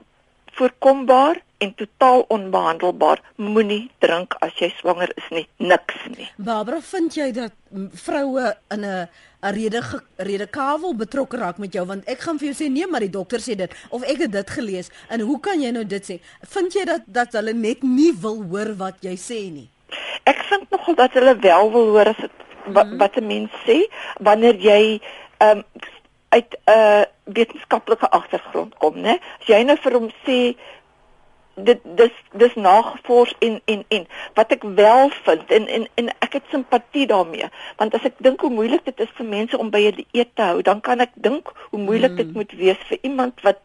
[0.52, 3.20] voorkombaar en totaal onbehandelbaar.
[3.38, 6.28] Moenie drink as jy swanger is nie, niks nie.
[6.42, 7.52] Barbara, vind jy dat
[8.04, 9.08] vroue in 'n
[9.42, 9.80] 'n rede
[10.16, 13.10] rede kavel betrokke raak met jou want ek gaan vir jou sê nee, maar die
[13.10, 16.20] dokter sê dit of ek het dit gelees en hoe kan jy nou dit sê?
[16.54, 19.68] Vind jy dat dat hulle net nie wil hoor wat jy sê nie?
[20.24, 22.30] Ek vind nogal dat hulle wel wil hoor as dit
[22.66, 22.98] wat, Mhm.
[22.98, 23.78] wat 'n mens sê
[24.20, 25.00] wanneer jy
[25.38, 25.64] ehm um,
[26.28, 29.18] uit 'n uh, wetenskaplike agtergrond kom, né?
[29.40, 30.54] As jy nou vir hom sê
[31.54, 36.32] dit dis dis nagevors en en en wat ek wel vind en en en ek
[36.38, 39.82] het simpatie daarmee want as ek dink hoe moeilik dit is vir mense om by
[39.90, 42.32] 'n dieet te hou dan kan ek dink hoe moeilik dit Mm.
[42.32, 43.60] moet wees vir iemand wat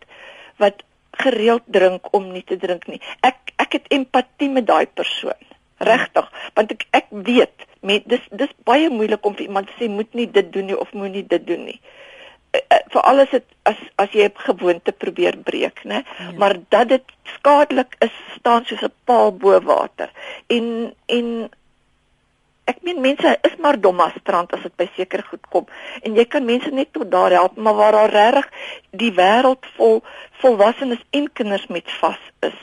[0.58, 5.48] wat gereeld drink om nie te drink nie ek ek het empatie met daai persoon
[5.78, 9.90] regtig want ek ek weet met dis dis baie moeilik om vir iemand te sê
[9.90, 11.80] moet nie dit doen nie of moenie dit doen nie
[12.68, 16.04] Eh, veral as dit as as jy 'n gewoonte probeer breek, né?
[16.04, 16.32] Ja.
[16.38, 20.10] Maar dat dit skadelik is, staan soos 'n paal bo water.
[20.48, 21.50] En en
[22.66, 25.66] ek meen mense is maar dom as strand as dit by seker goed kom.
[26.02, 28.50] En jy kan mense net tot daar help, maar waar daar regtig
[28.92, 30.04] die wêreld vol
[30.42, 32.60] volwassenes en kinders met vas is.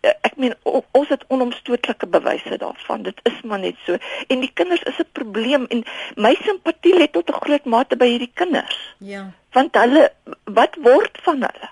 [0.00, 3.02] Ek meen ons het onomstootlike bewyse daarvan.
[3.02, 3.98] Dit is maar net so.
[4.28, 5.84] En die kinders is 'n probleem en
[6.16, 9.32] my simpatie lê tot 'n groot mate by hierdie kinders Ja.
[9.52, 10.12] want hulle
[10.44, 11.68] wat word van hulle?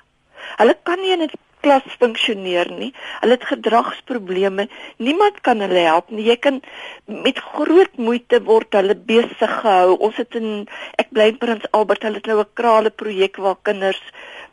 [0.57, 2.93] Hulle kan nie in 'n klas funksioneer nie.
[3.21, 4.69] Hulle het gedragsprobleme.
[4.97, 6.25] Niemand kan hulle help nie.
[6.25, 6.61] Jy kan
[7.05, 9.97] met groot moeite word hulle besig gehou.
[9.99, 13.57] Ons het in ek bly in Prins Albert, hulle het nou 'n krale projek waar
[13.62, 14.03] kinders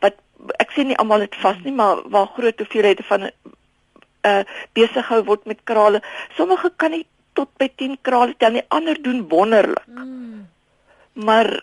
[0.00, 0.14] wat
[0.58, 3.30] ek sê nie almal het vas nie, maar waar groot hoeveelhede van
[4.26, 6.02] uh besig gehou word met krale.
[6.36, 8.66] Sommige kan nie tot by 10 krale tel nie.
[8.68, 10.48] Ander doen wonderlik Mm.
[11.12, 11.62] maar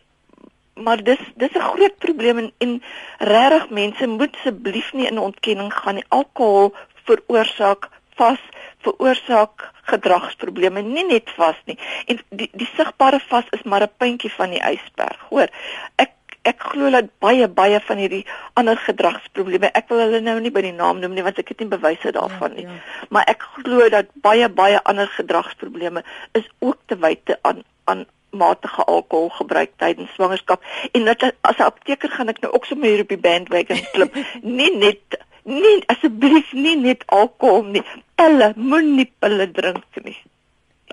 [0.73, 2.83] maar dis dis 'n groot probleem en, en
[3.17, 6.05] regtig mense moet asseblief nie in ontkenning gaan nie.
[6.07, 6.73] Alkohol
[7.05, 8.39] veroorsaak vas
[8.83, 11.77] veroorsaak gedragsprobleme, nie net vas nie.
[12.05, 15.19] En die die sigbare vas is maar 'n puntjie van die ysberg.
[15.29, 15.49] Hoor,
[15.95, 16.11] ek
[16.43, 18.23] ek glo dat baie baie van hierdie
[18.59, 21.63] ander gedragsprobleme, ek wil hulle nou nie by die naam noem nie want ek het
[21.63, 22.65] nie bewyse daarvan nie.
[22.67, 23.05] Ja, ja.
[23.15, 26.03] Maar ek glo dat baie baie ander gedragsprobleme
[26.39, 32.09] is ook te wyte aan aan matige alkoholgebruik tydens swangerskap en dat as 'n apteker
[32.09, 34.11] gaan ek nou ook sommer hier op die bandwagon klim.
[34.59, 37.83] nie net nie asseblief nie net alkohol nie.
[38.15, 40.17] Pille, moenie pille drink nie.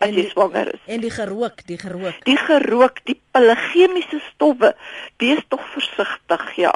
[0.01, 0.81] As En jy die- swanger is.
[0.87, 2.25] En die gerook, die gerook.
[2.25, 4.75] Die gerook, die pille, chemiese stowwe,
[5.21, 6.73] wees tog versigtig, ja.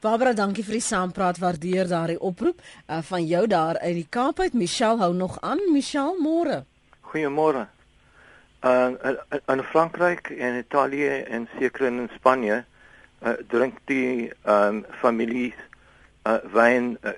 [0.00, 1.38] Barbara, dankie vir die saampraat.
[1.42, 4.52] Waardeer daardie oproep uh, van jou daar uit die Kaap uit.
[4.54, 5.58] Michelle hou nog aan.
[5.72, 6.64] Michelle, môre.
[7.08, 7.64] Goeiemôre.
[8.64, 12.64] Uh in- in Frankryk en Italië en seker in Spanje
[13.22, 15.54] uh, drink die um, families
[16.26, 17.10] uh, wyn uh,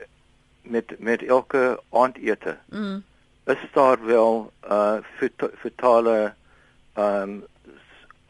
[0.62, 2.56] met met elke aandete.
[2.68, 3.02] Mm.
[3.50, 6.18] Is daar wel uh feta- fatale
[6.94, 7.42] ehm um,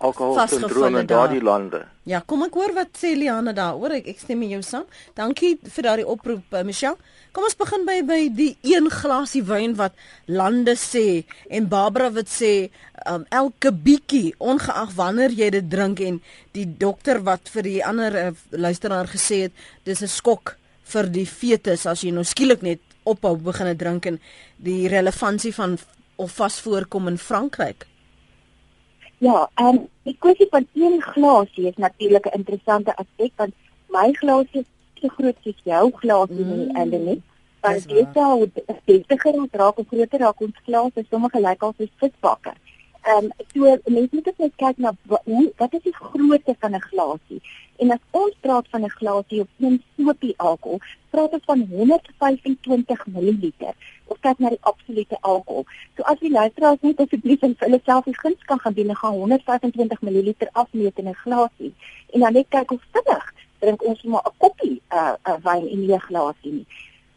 [0.00, 1.48] alkoholsindroom Vasgevulde in daardie daar.
[1.52, 1.80] lande?
[2.08, 3.92] Ja, kom ek hoor wat sê Liane daaroor.
[3.98, 4.86] Ek, ek stem met jou saam.
[5.18, 6.96] Dankie vir daardie oproep, uh, Michelle.
[7.36, 9.92] Kom ons begin by by die een glasie wyn wat
[10.26, 12.70] lande sê en Barbara wat sê
[13.06, 16.22] um, elke bietjie ongeag wanneer jy dit drink en
[16.56, 19.52] die dokter wat vir die ander uh, luisteraar gesê het
[19.84, 20.56] dis 'n skok
[20.90, 24.20] vir die fetus as jy nou skielik net ophou begin drink en
[24.56, 25.78] die relevantie van
[26.16, 27.86] of vas voorkom in Frankryk.
[29.18, 33.54] Ja, en um, die kwessie van een glasie is natuurlik 'n interessante aspek want
[33.88, 34.66] my glasie is
[35.00, 36.52] so groot soos jou glasie mm.
[36.52, 37.20] Mm, en dit dis
[37.60, 38.50] want dit sou
[38.84, 42.52] beter raak of groter raak ons glas is sommige lyk al soos visbakke.
[43.02, 46.80] Ehm um, so mense moet net kyk na hoe wat is die grootte van 'n
[46.80, 47.40] glasie?
[47.76, 53.06] En as ons praat van 'n glasie of een sopie alkohol, praat ons van 125
[53.06, 53.52] ml.
[54.04, 55.64] Ons kyk na die absolute alkohol.
[55.96, 58.96] So as die luisteraars net asseblief in vir hulle self die guns kan doen, en
[58.96, 61.74] gaan 125 ml afmeet in 'n glasie
[62.12, 65.92] en dan net kyk hoe vinnig drink ons maar 'n koppie uh, uh wyn in
[65.92, 66.66] 'n glasie nie.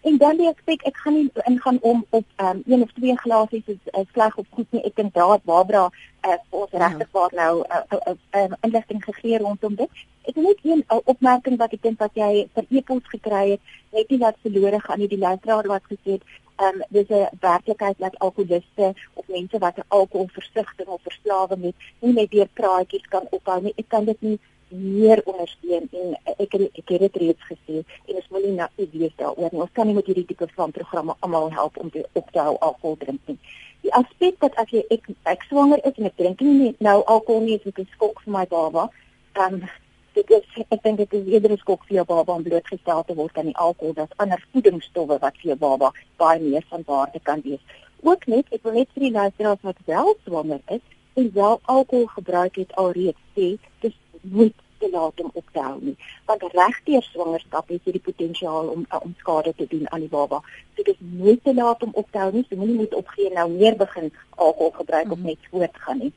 [0.03, 3.67] En dan die aspek ek gaan nie ingaan om op um, een of twee glasies
[3.71, 4.83] is uh, sleg of goed nie.
[4.83, 6.87] Ek dink daar het Barbara uh, ons Ja.
[6.87, 9.89] regtig waar nou 'n uh, uh, uh, uh, inligting gegee rondom dit.
[10.27, 13.61] Ek het net een uh, opmerking wat ek dink wat jy per e-pos gekry het,
[13.91, 15.07] net nie wat verlore gaan nie.
[15.07, 16.23] Die luisteraar wat gesê het
[16.55, 21.75] Ehm um, dis 'n werklikheid dat alkoholiste of mense wat 'n alkoholversigtiging of verslawing het,
[21.99, 23.73] nie net deur praatjies kan ophou nie.
[23.75, 24.39] Ek kan dit nie
[24.73, 29.51] meer ondersteun en ek ek het dit reeds gesê en ons moenie nou wees daaroor
[29.51, 29.61] nie.
[29.61, 32.55] Ons kan nie met hierdie tipe van programme almal help om te op te hou
[32.59, 33.37] alkohol drink nie.
[33.83, 37.43] Die aspek dat as jy ek ek swanger is en ek drink nie nou alkohol
[37.45, 38.89] nie, is dit 'n skok vir my baba.
[39.33, 39.69] Dan
[40.13, 43.15] dit is ek dink dit is eerder 'n skok vir jou baba om blootgestel te
[43.15, 47.19] word aan die alkohol as ander voedingsstowwe wat vir jou baba baie meer van waarde
[47.19, 47.63] kan wees.
[48.01, 50.81] Ook net ek wil net vir die luisteraars wat wel swanger is
[51.13, 55.77] en wel alkohol gebruik het alreeds sê dis nooit te laat om op te hou
[55.81, 55.95] nie.
[56.29, 60.11] Want regdeur swangerskap het jy die potensiaal om uh, om skade te doen aan die
[60.11, 60.41] baba.
[60.75, 62.43] So dit is nooit te laat om op te hou nie.
[62.49, 65.21] Jy moenie net opgee nou meer begin alkohol gebruik mm -hmm.
[65.21, 66.13] of net voortgaan nie.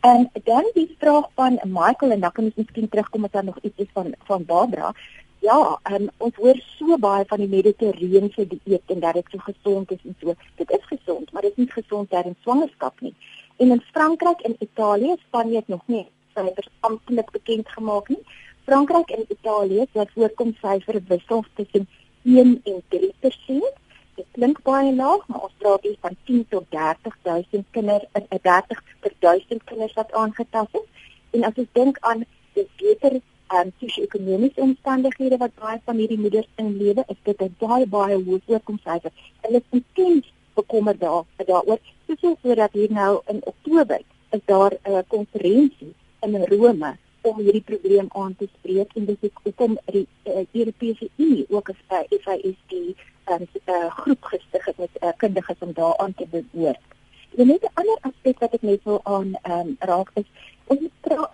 [0.00, 3.58] En dan die vraag van Michael en dan kan ons miskien terugkom as daar nog
[3.62, 4.94] iets is van van Barbara.
[5.38, 9.90] Ja, um, ons hoor so baie van die mediterrane dieet en dat dit so gesond
[9.90, 10.34] is en so.
[10.56, 13.14] Dit is gesond, maar dit is nie gesond tydens swangerskap nie.
[13.56, 18.22] En in Frankryk en Italië, Spanje het nog nie syfers amptelik bekend gemaak nie.
[18.64, 21.88] Frankryk en Italië het voorkom syfer wissel tussen
[22.24, 23.80] 1 en 3%.
[24.14, 28.38] Dit klink baie laag, maar ons praat hier van 10 tot 30000 kinders in 'n
[28.42, 30.88] 30 per 1000 kinders wat aangetast is.
[31.30, 36.48] En as ons dink aan die beter aan sosio-ekonomiese omstandighede wat baie van hierdie moeders
[36.54, 39.12] in lewe, is dit 'n baie baie hoë voorkomsyfer.
[39.40, 45.04] Hulle is intens bekommerd daar daaroor, soos sodat hier nou in Oktober is daar 'n
[45.08, 51.08] konferensie in Rome om hierdie probleem aan te spreek en dis hoekom die uh, Europese
[51.16, 52.72] Unie ook 'n uh, FISD
[53.32, 56.82] um, uh, groep gestig het met uh, kundiges om daaraan te behoort.
[57.36, 60.28] En net 'n ander aspek wat ek net wil aan um, raak is
[60.66, 61.30] ons praat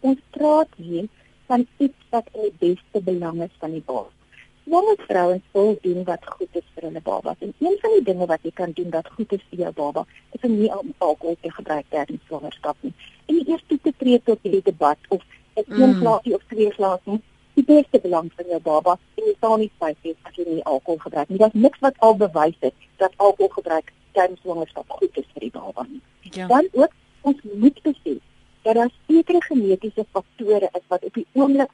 [0.00, 1.08] ons praat hier
[1.46, 4.19] van iets wat in die beste belang is van die baas
[4.64, 7.36] swanger vrouens wil doen wat goed is vir hulle babas.
[7.38, 10.04] En een van die dinge wat jy kan doen wat goed is vir jou baba,
[10.36, 12.92] is om nie alkohol te gebruik tydens swangerskap nie.
[13.26, 15.82] En nie eers te tree tot hierdie debat of ek mm.
[15.82, 17.22] een glasie of twee glase nie.
[17.58, 20.64] Die beste belang van jou baba en jy sal nie spyt hê as jy nie
[20.64, 21.40] alkohol gebruik nie.
[21.42, 25.54] Daar's niks wat al bewys het dat alkohol gebruik tydens swangerskap goed is vir die
[25.56, 26.02] baba nie.
[26.36, 26.46] Ja.
[26.52, 26.94] Dan ook
[27.26, 28.22] ons moet besef
[28.62, 31.70] dat daar sekere genetiese faktore is wat op die oomblik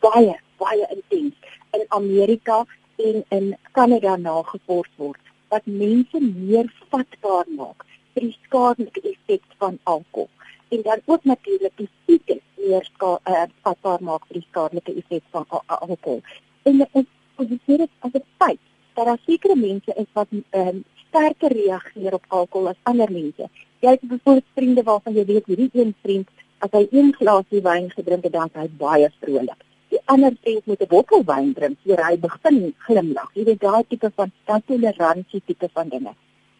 [0.00, 1.34] baie baie intens
[1.78, 2.64] in Amerika
[2.96, 9.78] en in Kanada nagevors word wat mense meer vatbaar maak vir die skadelike effek van
[9.84, 10.30] alkohol
[10.68, 15.46] en dan ook natuurlik die siekte meer uh, vatbaar maak vir die skadelike effek van
[15.66, 16.22] alkohol.
[16.62, 18.62] En ons positieer dit as 'n feit
[18.94, 23.48] dat daar sekere mense is wat um, sterker reageer op alkohol as ander mense.
[23.80, 27.90] Jy het byvoorbeeld vriende waarvan jy weet hierdie een vriend as hy een glasie wyn
[27.90, 32.04] gedrink het dan hy baie vrolik die ander vriend moet 'n bottel wyn drink voor
[32.06, 33.30] hy begin glimlag.
[33.34, 36.14] Jy weet daai tipe van toleransie tipe van dinge.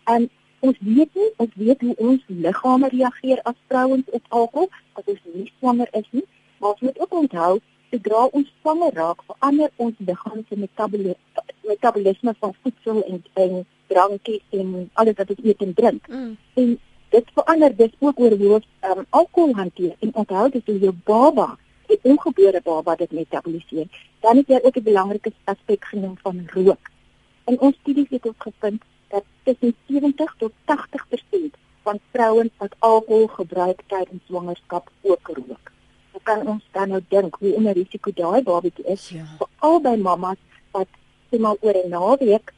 [0.04, 5.04] En ons weet nie, ons weet hoe ons liggame reageer as vrouens op alkohol as
[5.04, 6.24] ons nie swanger is nie,
[6.58, 7.60] maar ons moet ook onthou
[7.90, 14.42] sodra ons swanger raak, verander ons liggaam se metabolisme metabolisme van voedsel en en drankies
[14.50, 16.08] en alles wat ons eet en drink.
[16.08, 16.36] Mm.
[16.54, 20.78] En dit verander dus ook oor hoe ons um, alkohol hanteer en onthou dis hoe
[20.78, 21.56] jou baba
[22.10, 23.86] ongebore baba dit metaboliseer.
[24.20, 26.84] Dan het jy ook 'n belangrike aspek genoem van rook.
[27.44, 33.26] In ons studies het ons gevind dat tussen 70 tot 80% van vrouens wat alkohol
[33.26, 35.72] gebruik tydens swangerskap ook rook.
[36.10, 39.24] Hoe kan ons dan nou dink hoe 'n risiko daai babatjie is ja.
[39.38, 40.40] vir albei mammas
[40.70, 40.88] wat
[41.30, 42.52] eenmal oor 'n naweek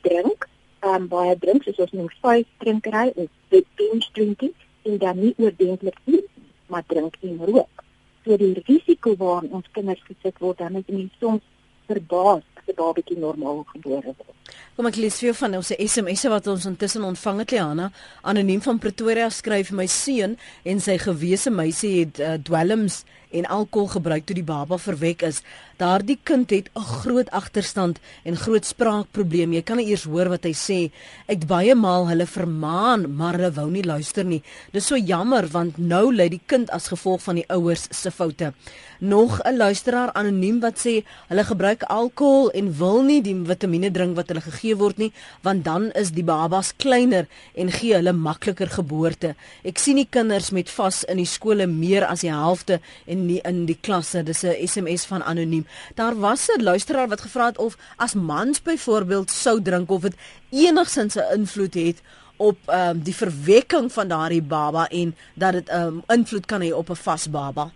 [0.00, 5.18] drink, ehm um, baie drink soos ons noem vyf drinkery of binge drinking en dan
[5.18, 6.24] nie oordentlik nie,
[6.66, 7.82] maar drink en rook
[8.24, 11.42] so die risiko waaraan ons kinders gesit word dan is mense soms
[11.88, 14.36] verbaas as 'n babatjie normaal gebore word.
[14.76, 17.90] Kom ek lees vir jou van ons SMS'e wat ons intussen ontvang het Liana.
[18.22, 23.88] Anoniem van Pretoria skryf my seun en sy gewese meisie het uh, dwelms en alkohol
[23.88, 25.42] gebruik toe die baba verwek is.
[25.78, 29.54] Daardie kind het 'n groot agterstand en groot spraakprobleme.
[29.54, 30.90] Jy kan nie eers hoor wat hy sê.
[31.26, 34.42] Ek baie maal hulle vermaan, maar hulle wou nie luister nie.
[34.72, 38.52] Dis so jammer want nou lê die kind as gevolg van die ouers se foute.
[39.00, 44.16] Nog 'n luisteraar anoniem wat sê hulle gebruik alkohol en wil nie die vitamiene drink
[44.16, 48.68] wat hulle gegee word nie, want dan is die babas kleiner en gee hulle makliker
[48.68, 49.34] geboorte.
[49.64, 53.40] Ek sien die kinders met vas in die skole meer as die helfte en nie
[53.44, 54.22] in die klasse.
[54.22, 55.61] Dis 'n SMS van anoniem.
[55.94, 60.14] Daar was 'n luisteraar wat gevra het of as mans byvoorbeeld sou drink of dit
[60.50, 62.02] enigsins 'n invloed het
[62.36, 66.46] op ehm um, die verwekking van daardie baba en dat dit 'n um, ehm, invloed
[66.46, 67.70] kan hê op 'n vas baba.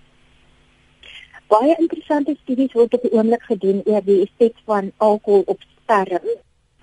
[1.46, 6.38] Baie interessante studies word op die oomblik gedoen oor die effek van alkohol op sterwe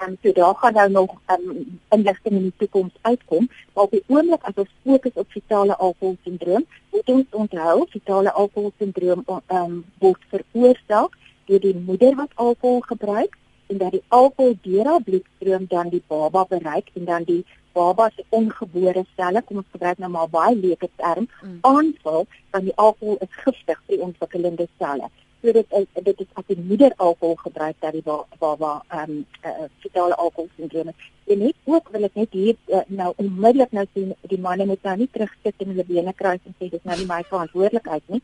[0.07, 4.03] en so daar gaan nou nog um, inligting in die toekoms uitkom maar op die
[4.07, 11.17] oomblik as ons fokus op fetale alkoholsindroom moet ons onthou fetale alkoholsindroom um, word veroorsaak
[11.45, 13.37] deur die moeder wat alkohol gebruik
[13.67, 18.09] en dat die alkohol deur haar bloedstroom dan die baba bereik en dan die baba
[18.15, 21.57] se ongebore selle, kom ons gebruik nou maar baie leuke term, mm.
[21.61, 25.09] aanval want die alkohol is giftig vir die ontwikkelende selle.
[25.43, 28.03] So dit is dit is as die moeder alkohol gebruik dat die
[28.39, 31.10] baba ehm um, uh, fetale alkoholsindroom het.
[31.27, 34.88] En net ook wil ek net hier uh, nou onmiddellik nou sien die manne moet
[34.88, 38.21] nou nie terugsit in hulle bene kruis en sê dis nou nie my verantwoordelikheid nie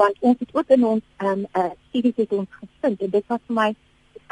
[0.00, 3.28] want ons het ook in ons ehm um, uh, studies het ons gevind en dit
[3.34, 3.68] was vir my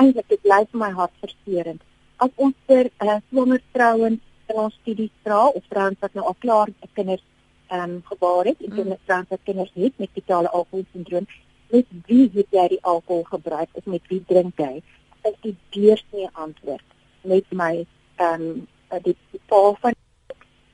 [0.03, 1.85] eintlik dit bly vir my hartverscheurend
[2.27, 6.41] as ons vir uh, swanger vrouens in ons studies vra of vrouens wat nou al
[6.47, 7.27] klaar kinders
[7.69, 9.31] ehm um, gebaar het en kinders mm.
[9.35, 11.29] wat kinders het met fetale alkoholsindroom
[11.71, 14.83] met wie het jy die alkohol gebruik of met wie drink jy
[15.31, 16.87] is die deursnee antwoord
[17.23, 17.73] met my
[18.17, 19.95] ehm um, die pa van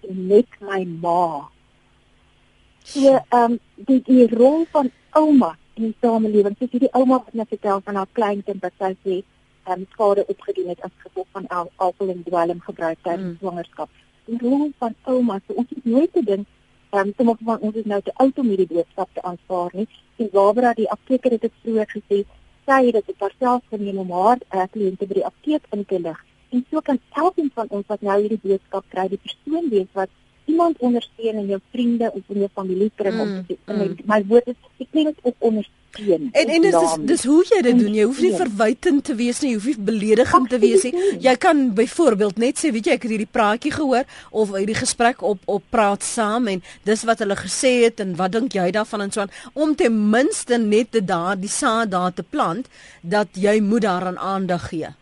[0.06, 1.48] met my ma
[2.82, 7.34] so ehm um, die die rol van ouma in die samelewing soos hierdie ouma wat
[7.40, 11.26] net vertel van haar kleinkind wat sy sê ehm um, skade opgedoen het as gevolg
[11.32, 13.38] van al alkohol en dwelm gebruik tydens mm.
[13.40, 13.90] swangerskap.
[14.26, 16.54] Die rol van ouma, so ons het nooit te dink ehm
[17.00, 19.86] um, sommige van ons is nou te oud om hierdie boodskap te aanvaar nie.
[20.16, 22.22] En Barbara die apteker het dit vroeër gesê,
[22.66, 26.22] sy het dit parself geneem om haar uh, kliënte by die apteek in te lig.
[26.54, 30.12] En so kan elkeen van ons wat nou hierdie boodskap kry, die persoon wees wat
[30.46, 34.06] iemand ondersteun in jou vriende of in jou familiekring mm, om te sê, mm.
[34.06, 35.85] my woord is ek neem dit op ondersteun.
[36.32, 37.94] En en dis dis hoe jy dit doen.
[37.94, 40.92] Jy hoef nie verwytend te wees nie, jy hoef nie beledigend te wees nie.
[41.24, 45.24] Jy kan byvoorbeeld net sê, weet jy, ek het hierdie praatjie gehoor of hierdie gesprek
[45.26, 49.06] op op praat saam en dis wat hulle gesê het en wat dink jy daarvan
[49.06, 52.68] en so aan om ten minste net te daar die saad daar te plant
[53.02, 54.92] dat jy moet daaraan aandag gee.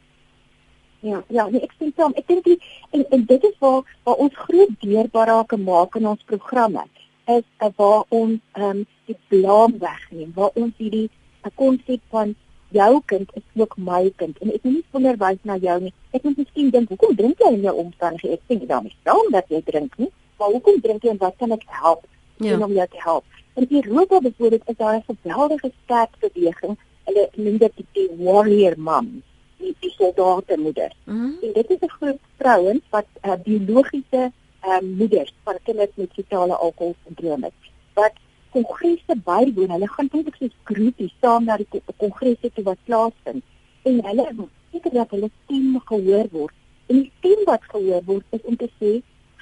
[1.04, 2.14] Ja, ja, nee, ek sien saam.
[2.16, 2.46] Ek dink
[2.94, 6.85] en en dit is waar waar ons groot deurbarake maak in ons programme
[7.26, 11.10] is uh, waar ons ehm um, die blaam wegneem, waar ons hierdie
[11.44, 12.34] 'n konsep van
[12.68, 15.92] jou kind is ook my kind en ek moet nie onderwys na jou nie.
[16.10, 18.40] Ek moet miskien dink, hoekom drink jy in jou omstandighede?
[18.48, 21.52] Ek dan is dan dat jy drink nie, maar hoekom drink jy en wat kan
[21.52, 22.06] ek help
[22.37, 22.58] ja.
[22.58, 23.24] om jou te help?
[23.54, 26.78] In Europa byvoorbeeld is daar 'n geweldige sterk beweging.
[27.04, 29.22] Hulle noem dit die warrior moms
[29.64, 30.92] die, die soldate moeder.
[31.04, 31.37] Mm.
[31.42, 34.32] En dit is 'n groep vrouens wat uh, biologiese
[34.68, 39.70] um, moeders van kinders met fetale alkoholsindroom het wat kongresse bywoon.
[39.70, 43.42] Hulle gaan eintlik soos groepies saam na die kongresse toe wat plaasvind
[43.88, 44.29] en hulle
[44.72, 46.55] seker dat hulle stem gehoor word.
[46.87, 48.92] En die stem wat gehoor word is om te sê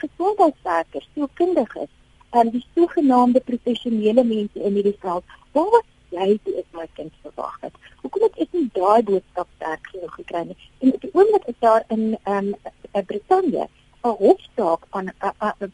[0.02, 1.90] gesondheidswerkers, sielkundiges,
[2.32, 7.12] en die sogenaamde professionele mense in hierdie veld, waar was jy toe ek my kind
[7.24, 7.76] verwag het?
[8.02, 10.58] Hoekom het ek nie daai boodskap sterk genoeg gekry nie?
[10.80, 13.68] En op die oomblik is daar in ehm um, Brittanje
[14.04, 15.12] 'n hofsaak aan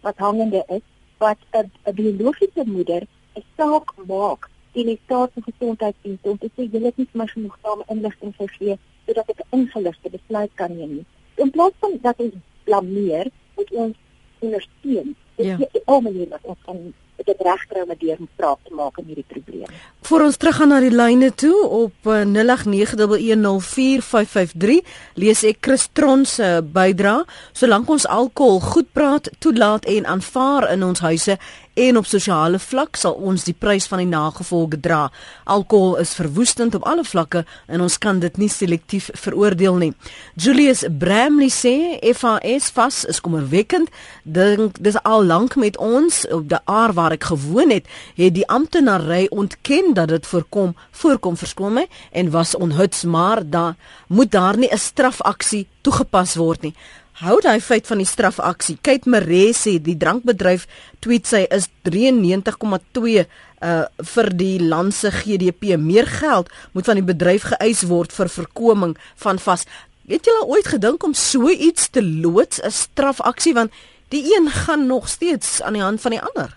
[0.01, 0.85] wat hangende is
[1.19, 3.03] wat 'n biologiese moeder
[3.37, 7.29] 'n saak maak teen die staat se gesondheidsdiens om te sê jy het nie meer
[7.29, 11.07] genoeg dame inligting gegee sodat ek 'n ingeligte besluit kan neem nie.
[11.35, 13.97] In plaas van dat ons blameer, moet ons
[14.39, 15.17] ondersteun.
[15.37, 15.59] Dit ja.
[15.59, 16.95] is die ou manier wat ons kan
[17.27, 19.67] dit regkry om 'n deur praat te maak in hierdie probleem.
[20.03, 24.79] Voor ons teruggaan na die lyne toe op 0891104553 eh,
[25.15, 27.25] lees ek Christron se bydra.
[27.53, 31.39] Solank ons alkohol goed praat, toelaat en aanvaar in ons huise
[31.79, 35.01] en op sosiale vlak sal ons die prys van die nagevolge dra.
[35.47, 39.93] Alkohol is verwoestend op alle vlakke en ons kan dit nie selektief veroordeel nie.
[40.35, 41.75] Julius Bramley sê
[42.19, 43.93] FAS vas is kommerwekkend.
[44.25, 47.87] Dink dis al lank met ons op die aar waar ek gewoon het,
[48.19, 53.77] het die amptenary ontken dat dit voorkom, voorkom verskoon my en was onhuts maar daar
[54.09, 56.75] moet daar nie 'n strafaksie toegepas word nie
[57.19, 58.77] hou daai feit van die strafaksie.
[58.83, 60.67] Kate Maree sê die drankbedryf
[61.03, 63.25] tweet sy is 93,2
[63.59, 68.31] uh vir die land se GDP meer geld moet van die bedryf geëis word vir
[68.31, 69.67] voorkoming van vas.
[70.07, 73.73] Het al ooit gedink om so iets te loods 'n strafaksie want
[74.15, 76.57] die een gaan nog steeds aan die hand van die ander?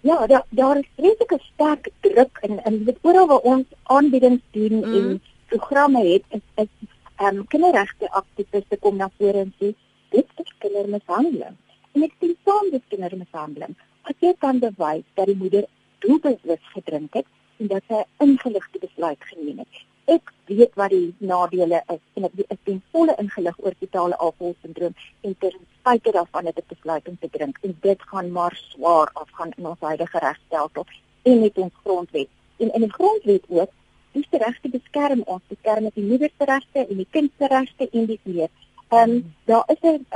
[0.00, 4.94] Ja, daar daar is redelike sterk druk in in oral waar ons aanbiedings doen mm.
[4.94, 9.74] en programme het is, is ehm um, kinderregte aktiviste kom na vore en sê
[10.14, 11.56] dit is kindermishandeling.
[11.94, 13.74] En ek sê saam dit kindermishandeling.
[14.10, 15.66] As jy kan bewys dat die moeder
[16.04, 17.26] doelbewus gedrink het
[17.58, 19.82] en dat sy ingeligte besluit geneem het.
[20.16, 24.98] Ek weet wat die nadele is en ek is ten volle ingelig oor totale alkoholsindroom
[25.28, 29.14] en ter spyte daarvan het ek besluit om te drink en dit gaan maar swaar
[29.22, 30.90] afgaan in ons huidige regstelsel
[31.30, 32.28] en met ons grondwet.
[32.58, 33.72] En in die grondwet ook
[34.14, 38.06] die regte beskerm ons beskerm die moeder se regte en die kind se regte en
[38.06, 38.50] dis meer.
[38.88, 40.06] Ehm um, daar is 'n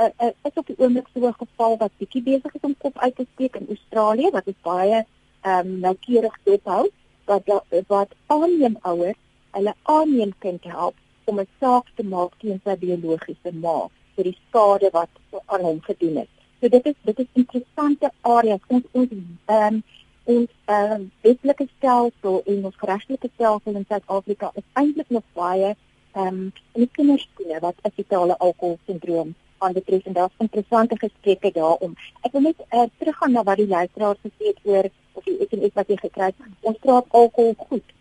[0.47, 3.25] is op die oomblik so 'n geval wat bietjie besig is om kop uit te
[3.33, 5.05] steek in Australië wat is baie
[5.41, 6.89] ehm um, noukeurig dophou
[7.25, 7.43] wat
[7.87, 13.51] wat aanneem ouers hulle aanneem kind help om 'n saak te maak teen sy biologiese
[13.53, 15.09] ma vir die skade wat
[15.45, 16.31] aan hom gedoen is.
[16.59, 19.83] So dit is dit is interessante areas ons ons ehm um,
[20.29, 25.69] ons ehm um, wetlike stelsel en ons regtelike stelsel in Suid-Afrika is eintlik nog baie
[25.73, 26.41] ehm um,
[26.73, 31.95] in die kinderskole wat afetale alkoholsindroom aanbetref en daar's interessante gesprekke daaroor.
[32.21, 35.75] Ek wil net uh, teruggaan na wat die luisteraars gesê het oor of die SMS
[35.79, 36.47] wat jy gekry het.
[36.61, 37.95] Ons praat alkohol goed.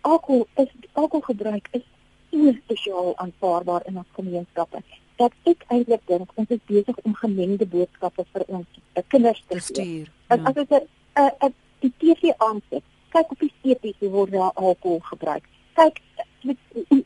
[0.00, 1.84] Alkohol is alkoholgebruik is
[2.30, 4.80] so sosiaal aanvaarbaar in ons gemeenskappe
[5.20, 9.60] dat ek eintlik dink ons is besig om gemengde boodskappe vir ons uh, kinders te
[9.60, 10.08] stuur.
[10.08, 10.38] Ja.
[10.38, 14.52] As as dit 'n 'n die TV aansit, kyk op die seepies hoe word daar
[14.54, 15.44] alkohol gebruik.
[15.74, 16.00] Kyk
[16.42, 16.56] met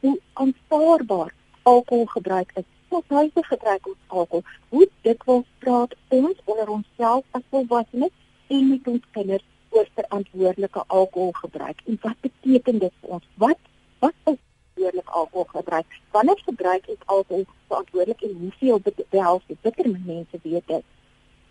[0.01, 2.65] hoe aanvaarbaar alkohol gebruik is
[2.97, 4.45] ons huise gebruik ons alkohol.
[4.69, 8.15] Hoe dikwels praat ons onder onsself as volwassenes
[8.49, 13.29] en met ons kinders oor verantwoordelike alkoholgebruik en wat beteken dit vir ons?
[13.45, 13.59] Wat
[14.05, 16.01] wat is verantwoordelik alkoholgebruik?
[16.17, 19.61] Wanneer gebruik ek alkohol verantwoordelik en hoeveel behels dit?
[19.61, 20.85] Bitter mense weet dit.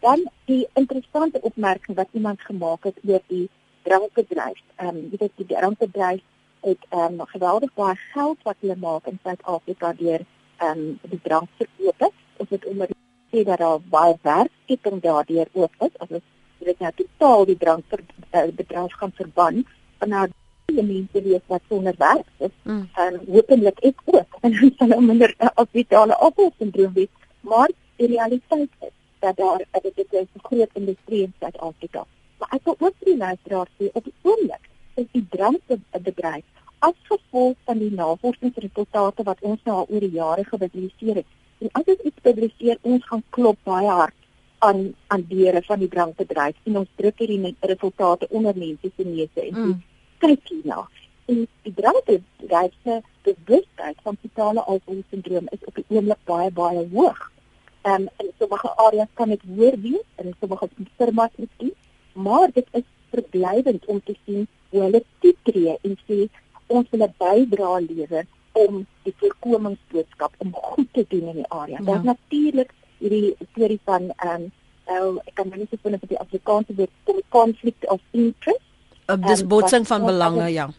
[0.06, 3.47] Dan die interessante opmerking wat iemand gemaak het oor die
[3.84, 4.60] drankbedryf.
[4.76, 6.22] Ehm um, jy weet die drankbedryf
[6.68, 10.22] het ehm um, geweldig baie geld wat hulle maak in Suid-Afrika deur
[10.58, 12.14] ehm um, die drank verkoop.
[12.38, 12.93] Ons het onder
[13.32, 15.93] sê dat daar baie werkskeping daardeur ook is.
[15.97, 16.26] As ons
[16.70, 19.66] dit nou totaal die drank ver, uh, gaan verban,
[19.99, 20.28] dan nou
[20.66, 22.86] die mense wie wat sonder werk is, mm.
[22.93, 27.12] en hopelik ek ook en dan sal minder uh, as vitale afvalsindroom wees.
[27.41, 28.93] Maar die realiteit is
[29.26, 32.06] dat daar dit is 'n groot industrie in Suid-Afrika.
[32.38, 34.66] Maar ek wil ook vir die luisteraars sê op die oomblik
[34.96, 36.44] is die drankbedryf
[36.80, 41.26] as gevolg van die navorsingsresultate wat ons nou al oor die jare gepubliseer het.
[41.58, 44.14] En as dit iets publiseer, ons gaan klop baie hard
[44.68, 49.42] aan aan deure van die drankbedryf en ons druk hierdie resultate onder mense se neuse
[49.48, 49.82] en mm.
[50.18, 50.88] kyk hierna.
[51.26, 57.32] En die drankbedryf se bewustheid van totale alkoholsindroom is op die oomblik baie baie hoog.
[57.86, 61.74] Um, en sommige areas kan dit hoër wees en sommige firmas dit,
[62.14, 66.18] maar dit is verblydend om te sien hoe hulle toetree en sê
[66.68, 71.78] ons wil 'n bydrae lewer om die voorkomingsboodskap om goed te doen in die area.
[71.78, 71.86] Ja.
[71.86, 74.52] Daar's natuurlik hierdie storie van ehm um,
[74.86, 78.66] nou ek kan net sê van die Afrikaanse woord konflik of interest.
[79.08, 80.70] Uh, dis um, botsing van belange, ja.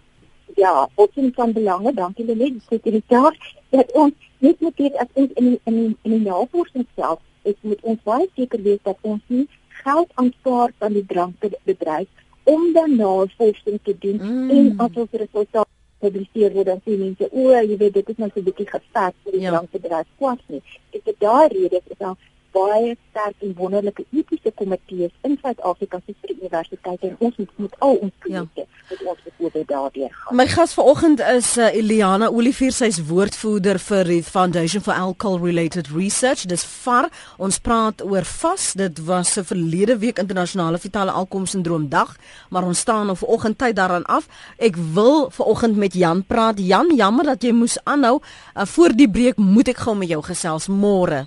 [0.56, 2.62] Ja, botsing van belange, dankie Lenet.
[2.68, 3.36] Dit is daar
[3.70, 7.20] dat ons net moet weet as ons in die, in die, in die navorsing self
[7.42, 9.44] is moet ons baie seker wees dat ons nie
[9.82, 12.08] geld aanvaar van die drankbedryf
[12.44, 14.50] om dan navorsing te doen mm.
[14.50, 15.72] en as ons resultate
[16.04, 19.14] publiseer word dan sien mense o, jy weet dit is nou so 'n bietjie gevat
[19.24, 19.52] vir die ja.
[19.52, 20.62] brandbedryf kwas nie.
[20.96, 22.16] Ek het daai rede is dan
[22.52, 26.14] baie sterk en wonderlike etiese komitees in Suid-Afrika se
[26.46, 28.66] universiteite en ons moet met al ons kliënte ja.
[28.90, 30.36] met ons bevoorde daardeur gaan.
[30.36, 35.90] My gas vanoggend is uh, Eliana Olivier, sy's woordvoerder vir die Foundation for Alcohol Related
[35.94, 36.46] Research.
[36.50, 37.10] Dis VAR.
[37.42, 38.72] Ons praat oor vas.
[38.78, 42.16] Dit was 'n verlede week internasionale vitale alkoholsindroom dag,
[42.50, 44.28] maar ons staan op vanoggend tyd daaraan af.
[44.58, 46.58] Ek wil vanoggend met Jan praat.
[46.58, 48.20] Jan, jammer dat jy moes aanhou.
[48.54, 51.26] Uh, voor die breek moet ek gou met jou gesels môre.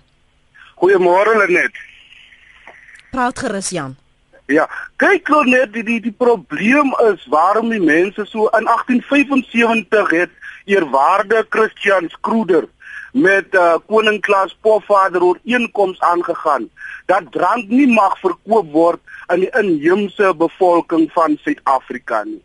[0.79, 1.75] Goeiemôre Lenet.
[3.11, 3.97] Praat gerus Jan.
[4.47, 4.63] Ja,
[4.95, 10.31] kyk Lenet, die, die die probleem is waarom die mense so in 1875 het
[10.71, 12.69] eerwaarde Christian Skroeder
[13.11, 16.69] met uh, koning Klaas Pofvader ooreenkoms aangegaan
[17.11, 22.43] dat drank nie mag verkoop word aan die inheemse bevolking van Suid-Afrika nie.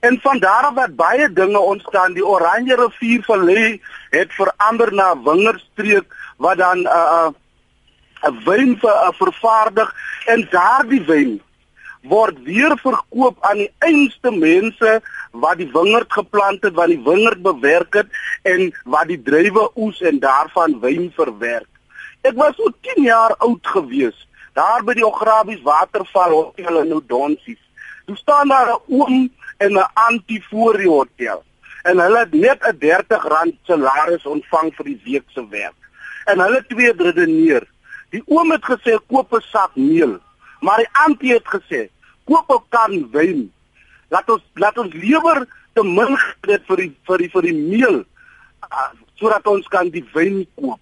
[0.00, 2.12] En van daar af het baie dinge ontstaan.
[2.14, 6.06] Die Oranje rivier vallei het verander na wingerstreek
[6.36, 7.28] wat dan uh, uh
[8.26, 9.94] 'n wyn vir 'n vervaardig
[10.26, 11.40] en daardie wyn
[12.02, 15.00] word weer verkoop aan die einste mense
[15.32, 18.08] wat die wingerd geplant het, wat die wingerd bewerk het
[18.42, 21.68] en wat die druiwe oes en daarvan wyn verwerk.
[22.22, 27.60] Ek was so 10 jaar oud gewees daar by die Ograbies Waterval Hotel in Oudonsies.
[28.06, 31.44] Toe staan daar 'n oom en 'n antie voor die hotel
[31.82, 35.80] en hulle het net 'n R30 salaris ontvang vir die week se werk.
[36.24, 37.66] En hulle twee redeneer
[38.14, 40.18] Die oom het gesê koop 'n sak meel,
[40.60, 41.88] maar die antie het gesê
[42.24, 43.52] koop 'n kan wyn.
[44.08, 48.04] Laat ons laat ons liewer te min gee vir die vir die vir die meel
[48.72, 50.80] uh, sodat ons kan die wyn koop.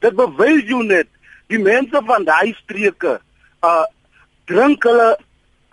[0.00, 1.08] Dit bewys jou net
[1.48, 3.20] die mense van daai streke
[3.62, 3.86] uh
[4.46, 5.18] drink hulle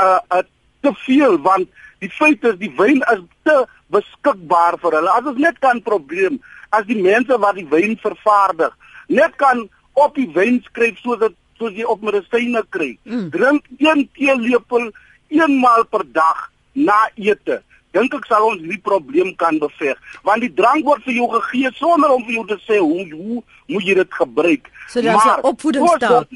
[0.01, 0.43] uh, uh
[0.81, 5.09] te veel want die feit is die wyn is te beskikbaar vir hulle.
[5.09, 8.73] As ons net kan probleem as die mense wat die wyn vervaardig
[9.07, 12.97] net kan op die wyn skryf sodat soos jy op medisyne kry.
[13.03, 13.29] Mm.
[13.31, 14.91] Drink 1 teelepel
[15.31, 17.61] eenmaal per dag na ete.
[17.95, 19.99] dink ek sal ons hierdie probleem kan beveg.
[20.27, 23.41] Want die drank word vir jou gegee sonder om vir jou te sê hoe hoe
[23.71, 24.67] moet jy dit gebruik.
[24.91, 26.27] So daar's 'n opvoedingsstaak.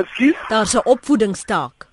[0.00, 0.38] Ekskuus.
[0.48, 1.86] Daar's 'n opvoedingsstaak.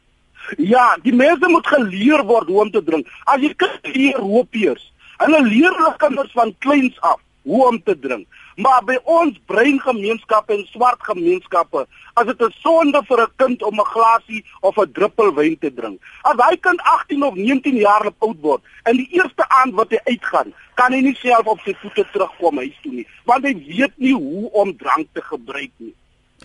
[0.57, 3.07] Ja, die mense moet geleer word hoe om te drink.
[3.25, 7.99] As jy kinders leer hopeers, hulle leer hulle kinders van kleins af hoe om te
[7.99, 8.27] drink.
[8.55, 11.85] Maar by ons breingemeenskappe en swart gemeenskappe,
[12.15, 15.73] as dit 'n sonde vir 'n kind om 'n glasie of 'n druppel wyn te
[15.73, 15.99] drink.
[16.23, 19.99] As hy kind 18 of 19 jaar oud word en die eerste aand wat hy
[20.03, 23.93] uitgaan, kan hy nie self op sy voete terugkom huis toe nie, want hy weet
[23.97, 25.93] nie hoe om drank te gebruik nie.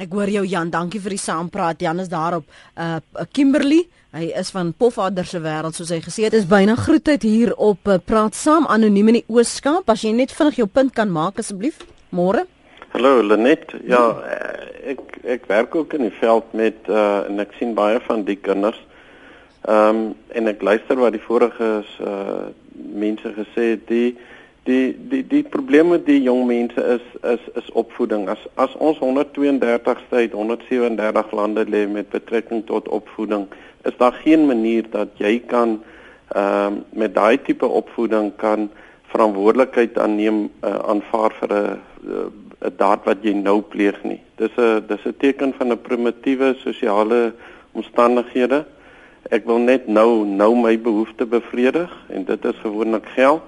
[0.00, 1.80] Ek hoor jou Jan, dankie vir die saampraat.
[1.80, 2.46] Jan is daarop.
[2.78, 3.00] Uh
[3.32, 3.82] Kimberley,
[4.12, 6.32] hy is van Pofadder se wêreld soos hy gesê het.
[6.32, 9.90] Dit is byna groetheid hier op uh, Praat Saam anoniem in die Ooskaap.
[9.90, 11.82] As jy net vinnig jou punt kan maak asseblief.
[12.10, 12.46] Môre.
[12.92, 13.70] Hallo Lenet.
[13.86, 18.00] Ja, eh, ek ek werk ook in die veld met uh en ek sien baie
[18.02, 18.80] van die kinders.
[19.62, 20.00] Ehm um,
[20.34, 24.16] en ek luister wat die vorige uh mense gesê het, die
[24.66, 28.26] die die die probleem met die jong mense is is is opvoeding.
[28.28, 33.46] As as ons 132ste uit 137 lande lê met betrekking tot opvoeding,
[33.86, 35.78] is daar geen manier dat jy kan
[36.34, 38.70] ehm um, met daai tipe opvoeding kan
[39.12, 41.78] verantwoordelikheid aanneem uh, aanvaar vir 'n
[42.60, 44.20] 'n daad wat jy nou pleeg nie.
[44.36, 47.32] Dis 'n dis 'n teken van 'n primitiewe sosiale
[47.72, 48.64] omstandighede.
[49.30, 53.42] Ek wil net nou nou my behoefte bevredig en dit is gewoonlik geld.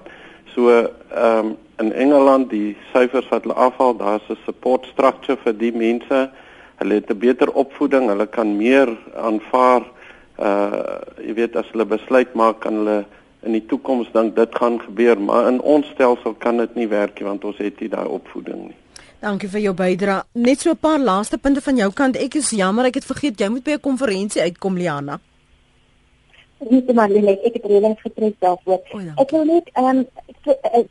[0.53, 5.57] So ehm um, in Engeland die syfers wat hulle afhaal, daar's 'n support structure vir
[5.57, 6.29] die mense.
[6.75, 9.83] Hulle het 'n beter opvoeding, hulle kan meer aanvaar.
[10.39, 13.05] Uh jy weet as hulle besluit maak kan hulle
[13.45, 17.19] in die toekoms dink dit gaan gebeur, maar in ons stelsel kan dit nie werk
[17.19, 18.75] nie want ons het nie daai opvoeding nie.
[19.23, 20.23] Dankie vir jou bydrae.
[20.33, 22.17] Net so 'n paar laaste punte van jou kant.
[22.17, 25.19] Ek is jammer ek het vergeet jy moet by 'n konferensie uitkom Liana.
[26.69, 28.81] Niet maar net ek het reëlings getref daarvoor.
[29.15, 30.05] Ek wil net ehm um,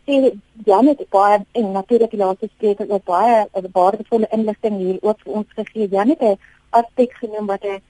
[0.07, 0.33] sê
[0.65, 5.47] Janet baie en natuurlik die laaste spreker het baie waardevolle inligting hier ook vir ons
[5.57, 5.89] gegee.
[5.89, 6.41] Janet het 'n
[6.71, 7.81] aspek genoem wat 'n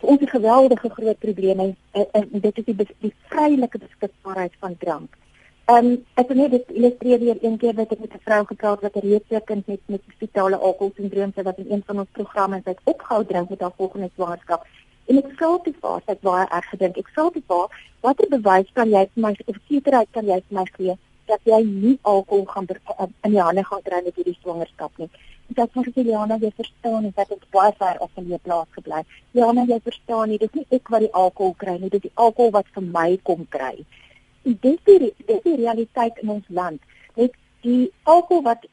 [0.00, 2.76] vir ons 'n geweldige groot probleem is en, en dit is die,
[3.06, 5.16] die vrylike beskikbaarheid van drank.
[5.70, 8.80] Ehm um, ek wil net illustreer weer een keer wat ek met 'n vrou gepraat
[8.80, 12.62] wat 'n reuse kind met met fetale alkoholsindroom het wat in een van ons programme
[12.64, 14.66] het opgehou drink met haar volgende swangerskap.
[15.06, 16.96] En ek sê dit vir haar, ek baie erg gedink.
[16.96, 17.70] Ek sê dit vir haar,
[18.00, 20.96] watter bewys kan jy vir my of sekerheid kan jy vir my gee
[21.32, 25.10] dat jy nie alkohol gaan in die hande gaan kry met hierdie swangerskap nie?
[25.56, 29.02] dat vir Juliana jy verstaan nie dat dit baie ver af van jou plaas gebly.
[29.34, 32.18] Juliana jy verstaan nie dis nie ek wat die alkohol kry nie, dit is die
[32.24, 33.74] alkohol wat vir my kom kry.
[34.46, 36.82] En dis die dis die realiteit in ons land.
[37.18, 37.34] Net
[37.66, 38.66] die alkohol wat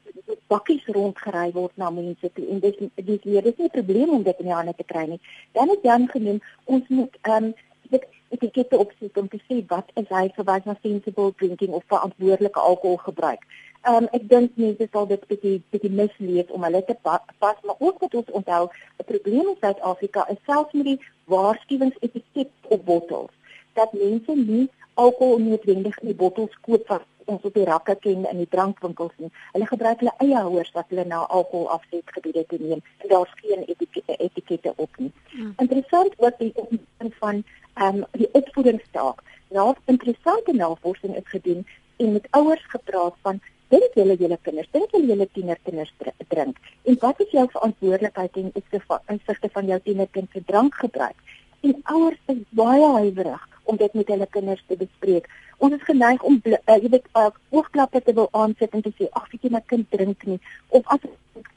[0.52, 4.22] bakkies rondgery word na mense toe en dis dis hier dis nie 'n probleem om
[4.22, 5.20] dit in die hande te kry nie.
[5.52, 7.54] Dan het Jan genoem ons moet ehm um,
[7.90, 8.04] dit
[8.34, 13.42] etikette opsit om te sê wat is hy verwys na sensible drinking of verantwoordelike alkoholgebruik.
[13.86, 17.78] Ehm um, ek dink mense sal dit bietjie bietjie mislees om hulle te pas, maar
[17.78, 18.64] ook wat ons onthou,
[18.98, 23.34] 'n probleem in Suid-Afrika is selfs met die waarskuwingsetiket op bottels
[23.74, 28.24] dat mense nie alkohol noodwendig in die bottels koop wat ons op die rakke ken
[28.30, 29.30] in die drankwinkels nie.
[29.52, 33.64] Hulle gebruik hulle eie houers wat hulle na alkohol afsetgebiede toe neem en daar's geen
[33.66, 35.12] etikette, etikette op nie.
[35.34, 35.52] Hmm.
[35.64, 39.22] Interessant ook die opmerking van ehm um, die opvoedingstaak.
[39.54, 41.66] Nou, interessante navorsing is gedoen
[41.96, 45.92] en met ouers gepraat van dink julle julle kinders, dink julle julle tienerkinders
[46.28, 46.60] drink?
[46.84, 51.16] En wat is jou verantwoordelikheid in opsigte van jou tienerkind se drankgebruik?
[51.60, 55.28] En ouers is baie huiwerig om dit met hulle kinders te bespreek.
[55.58, 59.08] Ons is geneig om uh, jy weet uh, oogklappe te wil aansit en te sê
[59.18, 60.38] ag, ek my kind drink nie
[60.78, 61.02] of as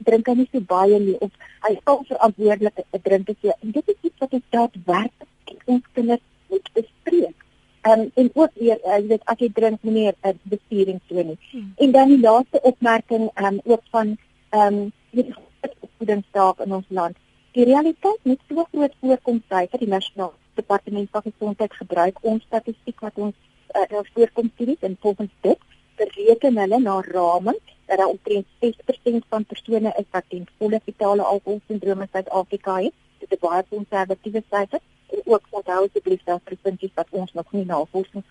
[0.06, 1.30] drink hy nie so baie nie of
[1.66, 3.54] hy sal verantwoordelik drink te sê.
[3.62, 7.38] En dit is iets wat ons daadwerklik ons kinders moet bespreek.
[7.82, 11.22] Um, en ook weer uh, jy weet as jy drink meneer 'n uh, bestuuring toe
[11.30, 11.38] nie.
[11.50, 11.72] Hmm.
[11.76, 14.16] En dan die laaste opmerking um, ook van
[14.50, 15.34] ehm um, die
[15.80, 17.16] opvoedingsstaak in ons land.
[17.56, 22.46] Die realiteit net so groot voorkom by vir die nasionale departement van gesondheid gebruik ons
[22.48, 23.34] statistiek wat ons
[23.76, 25.66] uh, nou voorkom sien en volgens dit
[26.00, 27.58] bereken hulle na raming
[27.90, 32.96] dat daar omtrent 6% van persone is wat teen volle fetale alkoholsindroom in Suid-Afrika het.
[33.20, 37.66] Dit is baie konservatiewe syfers en ook onthou asseblief dat provinsies wat ons nog nie
[37.68, 38.24] navorsing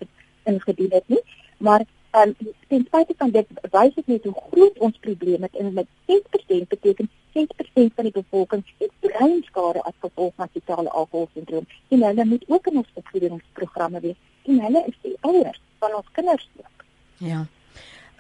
[0.50, 1.22] ingedoen het nie,
[1.58, 2.36] maar um,
[2.68, 6.68] ten spyte van dit wys dit net hoe groot ons probleem is en met 6%
[6.68, 12.44] beteken 6% van die bevolking het breinskade as gevolg van fetale alkoholsindroom en hulle moet
[12.48, 16.86] ook in ons opvoedingsprogramme wees en hulle is die ouers van ons kinders ook.
[17.18, 17.46] Ja.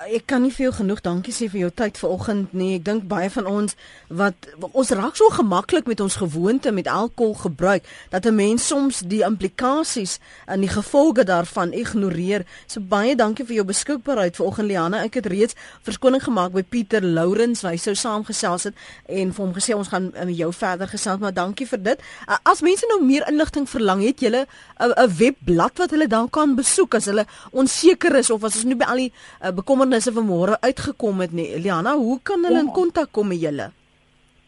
[0.10, 2.76] Ek kan nie vir jou genoeg dankie sê vir jou tyd vanoggend nie.
[2.80, 3.76] Ek dink baie van ons
[4.10, 9.02] wat ons raak so gemaklik met ons gewoonte met alkohol gebruik dat 'n mens soms
[9.06, 12.45] die implikasies en die gevolge daarvan ignoreer.
[12.68, 15.04] So baie dankie vir jou beskikbaarheid vanoggend Liana.
[15.04, 18.74] Ek het reeds verskoning gemaak by Pieter Lourens, hy sou saamgesels het
[19.08, 21.99] en vir hom gesê ons gaan met jou verder gesels, maar dankie vir dit.
[22.43, 24.45] As mense nou meer inligting verlang, het jy
[24.80, 28.76] 'n webblad wat hulle dan kan besoek as hulle onseker is of as ons nie
[28.76, 31.48] by al die uh, bekommernisse van môre uitgekom het nie.
[31.58, 32.62] Eliana, hoe kan hulle ja.
[32.66, 33.72] in kontak kom met julle?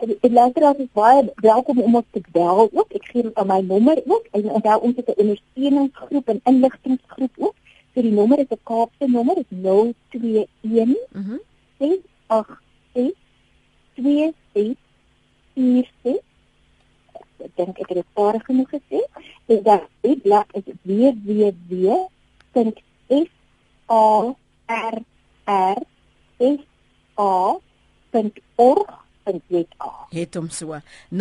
[0.03, 2.93] Ek luister as jy baie welkom om ons te bel ook.
[2.93, 7.55] Ek gee my nommer ook en onthou ons het 'n ondersteuningsgroep en inligtinggroep ook.
[7.93, 11.37] So die nommer is 'n Kaapse nommer, dit is 021 mhm.
[11.77, 13.11] 686
[13.95, 16.23] 2646
[17.43, 18.99] ek dink ek het dit paar genoeg gesê.
[19.51, 21.99] Dit daar die blad is www.fa
[25.45, 25.77] r
[26.39, 26.59] s
[27.17, 27.55] a
[28.55, 29.91] .org.za.
[30.09, 30.79] Het hom so.
[31.09, 31.15] 0216862646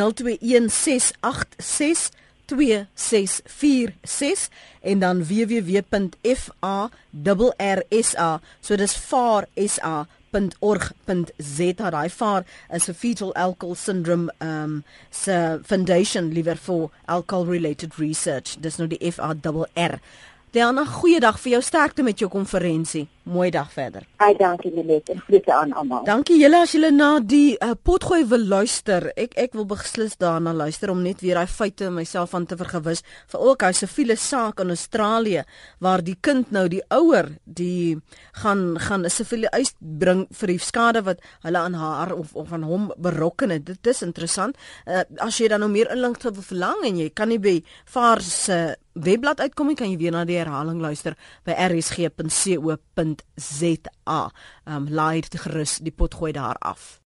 [4.81, 6.01] en dan www.farrsa
[8.61, 10.07] so dis farsa
[10.59, 17.95] .org.za daai vaar is 'n fetal alcohol syndrome um se foundation liewer vir alcohol related
[17.95, 18.57] research.
[18.61, 20.01] Dis nou die FARR
[20.53, 23.07] Diana, goeiedag vir jou sterkte met jou konferensie.
[23.33, 24.03] Mooi dag verder.
[24.21, 26.03] Ai, dankie Lenet en groete aan almal.
[26.05, 29.07] Dankie julle as julle na die uh, potgooi wil luister.
[29.17, 33.01] Ek ek wil beslis daarna luister om net weer daai feite myself aan te vergewis
[33.33, 35.47] vir ook hy siviele saak in Australië
[35.81, 37.97] waar die kind nou die ouer die
[38.43, 42.53] gaan gaan 'n siviele eis bring vir die skade wat hulle aan haar of of
[42.53, 43.65] aan hom berokken het.
[43.65, 44.57] Dit is interessant.
[44.85, 48.21] Uh, as jy dan nou meer inligting wil verlang en jy kan nie by VAR
[48.21, 51.17] se webblad uitkom en kan jy weer na die herhaling luister
[51.47, 52.21] by rsg.co.za.
[54.69, 57.01] Um laai dit gerus die pot gooi daar af.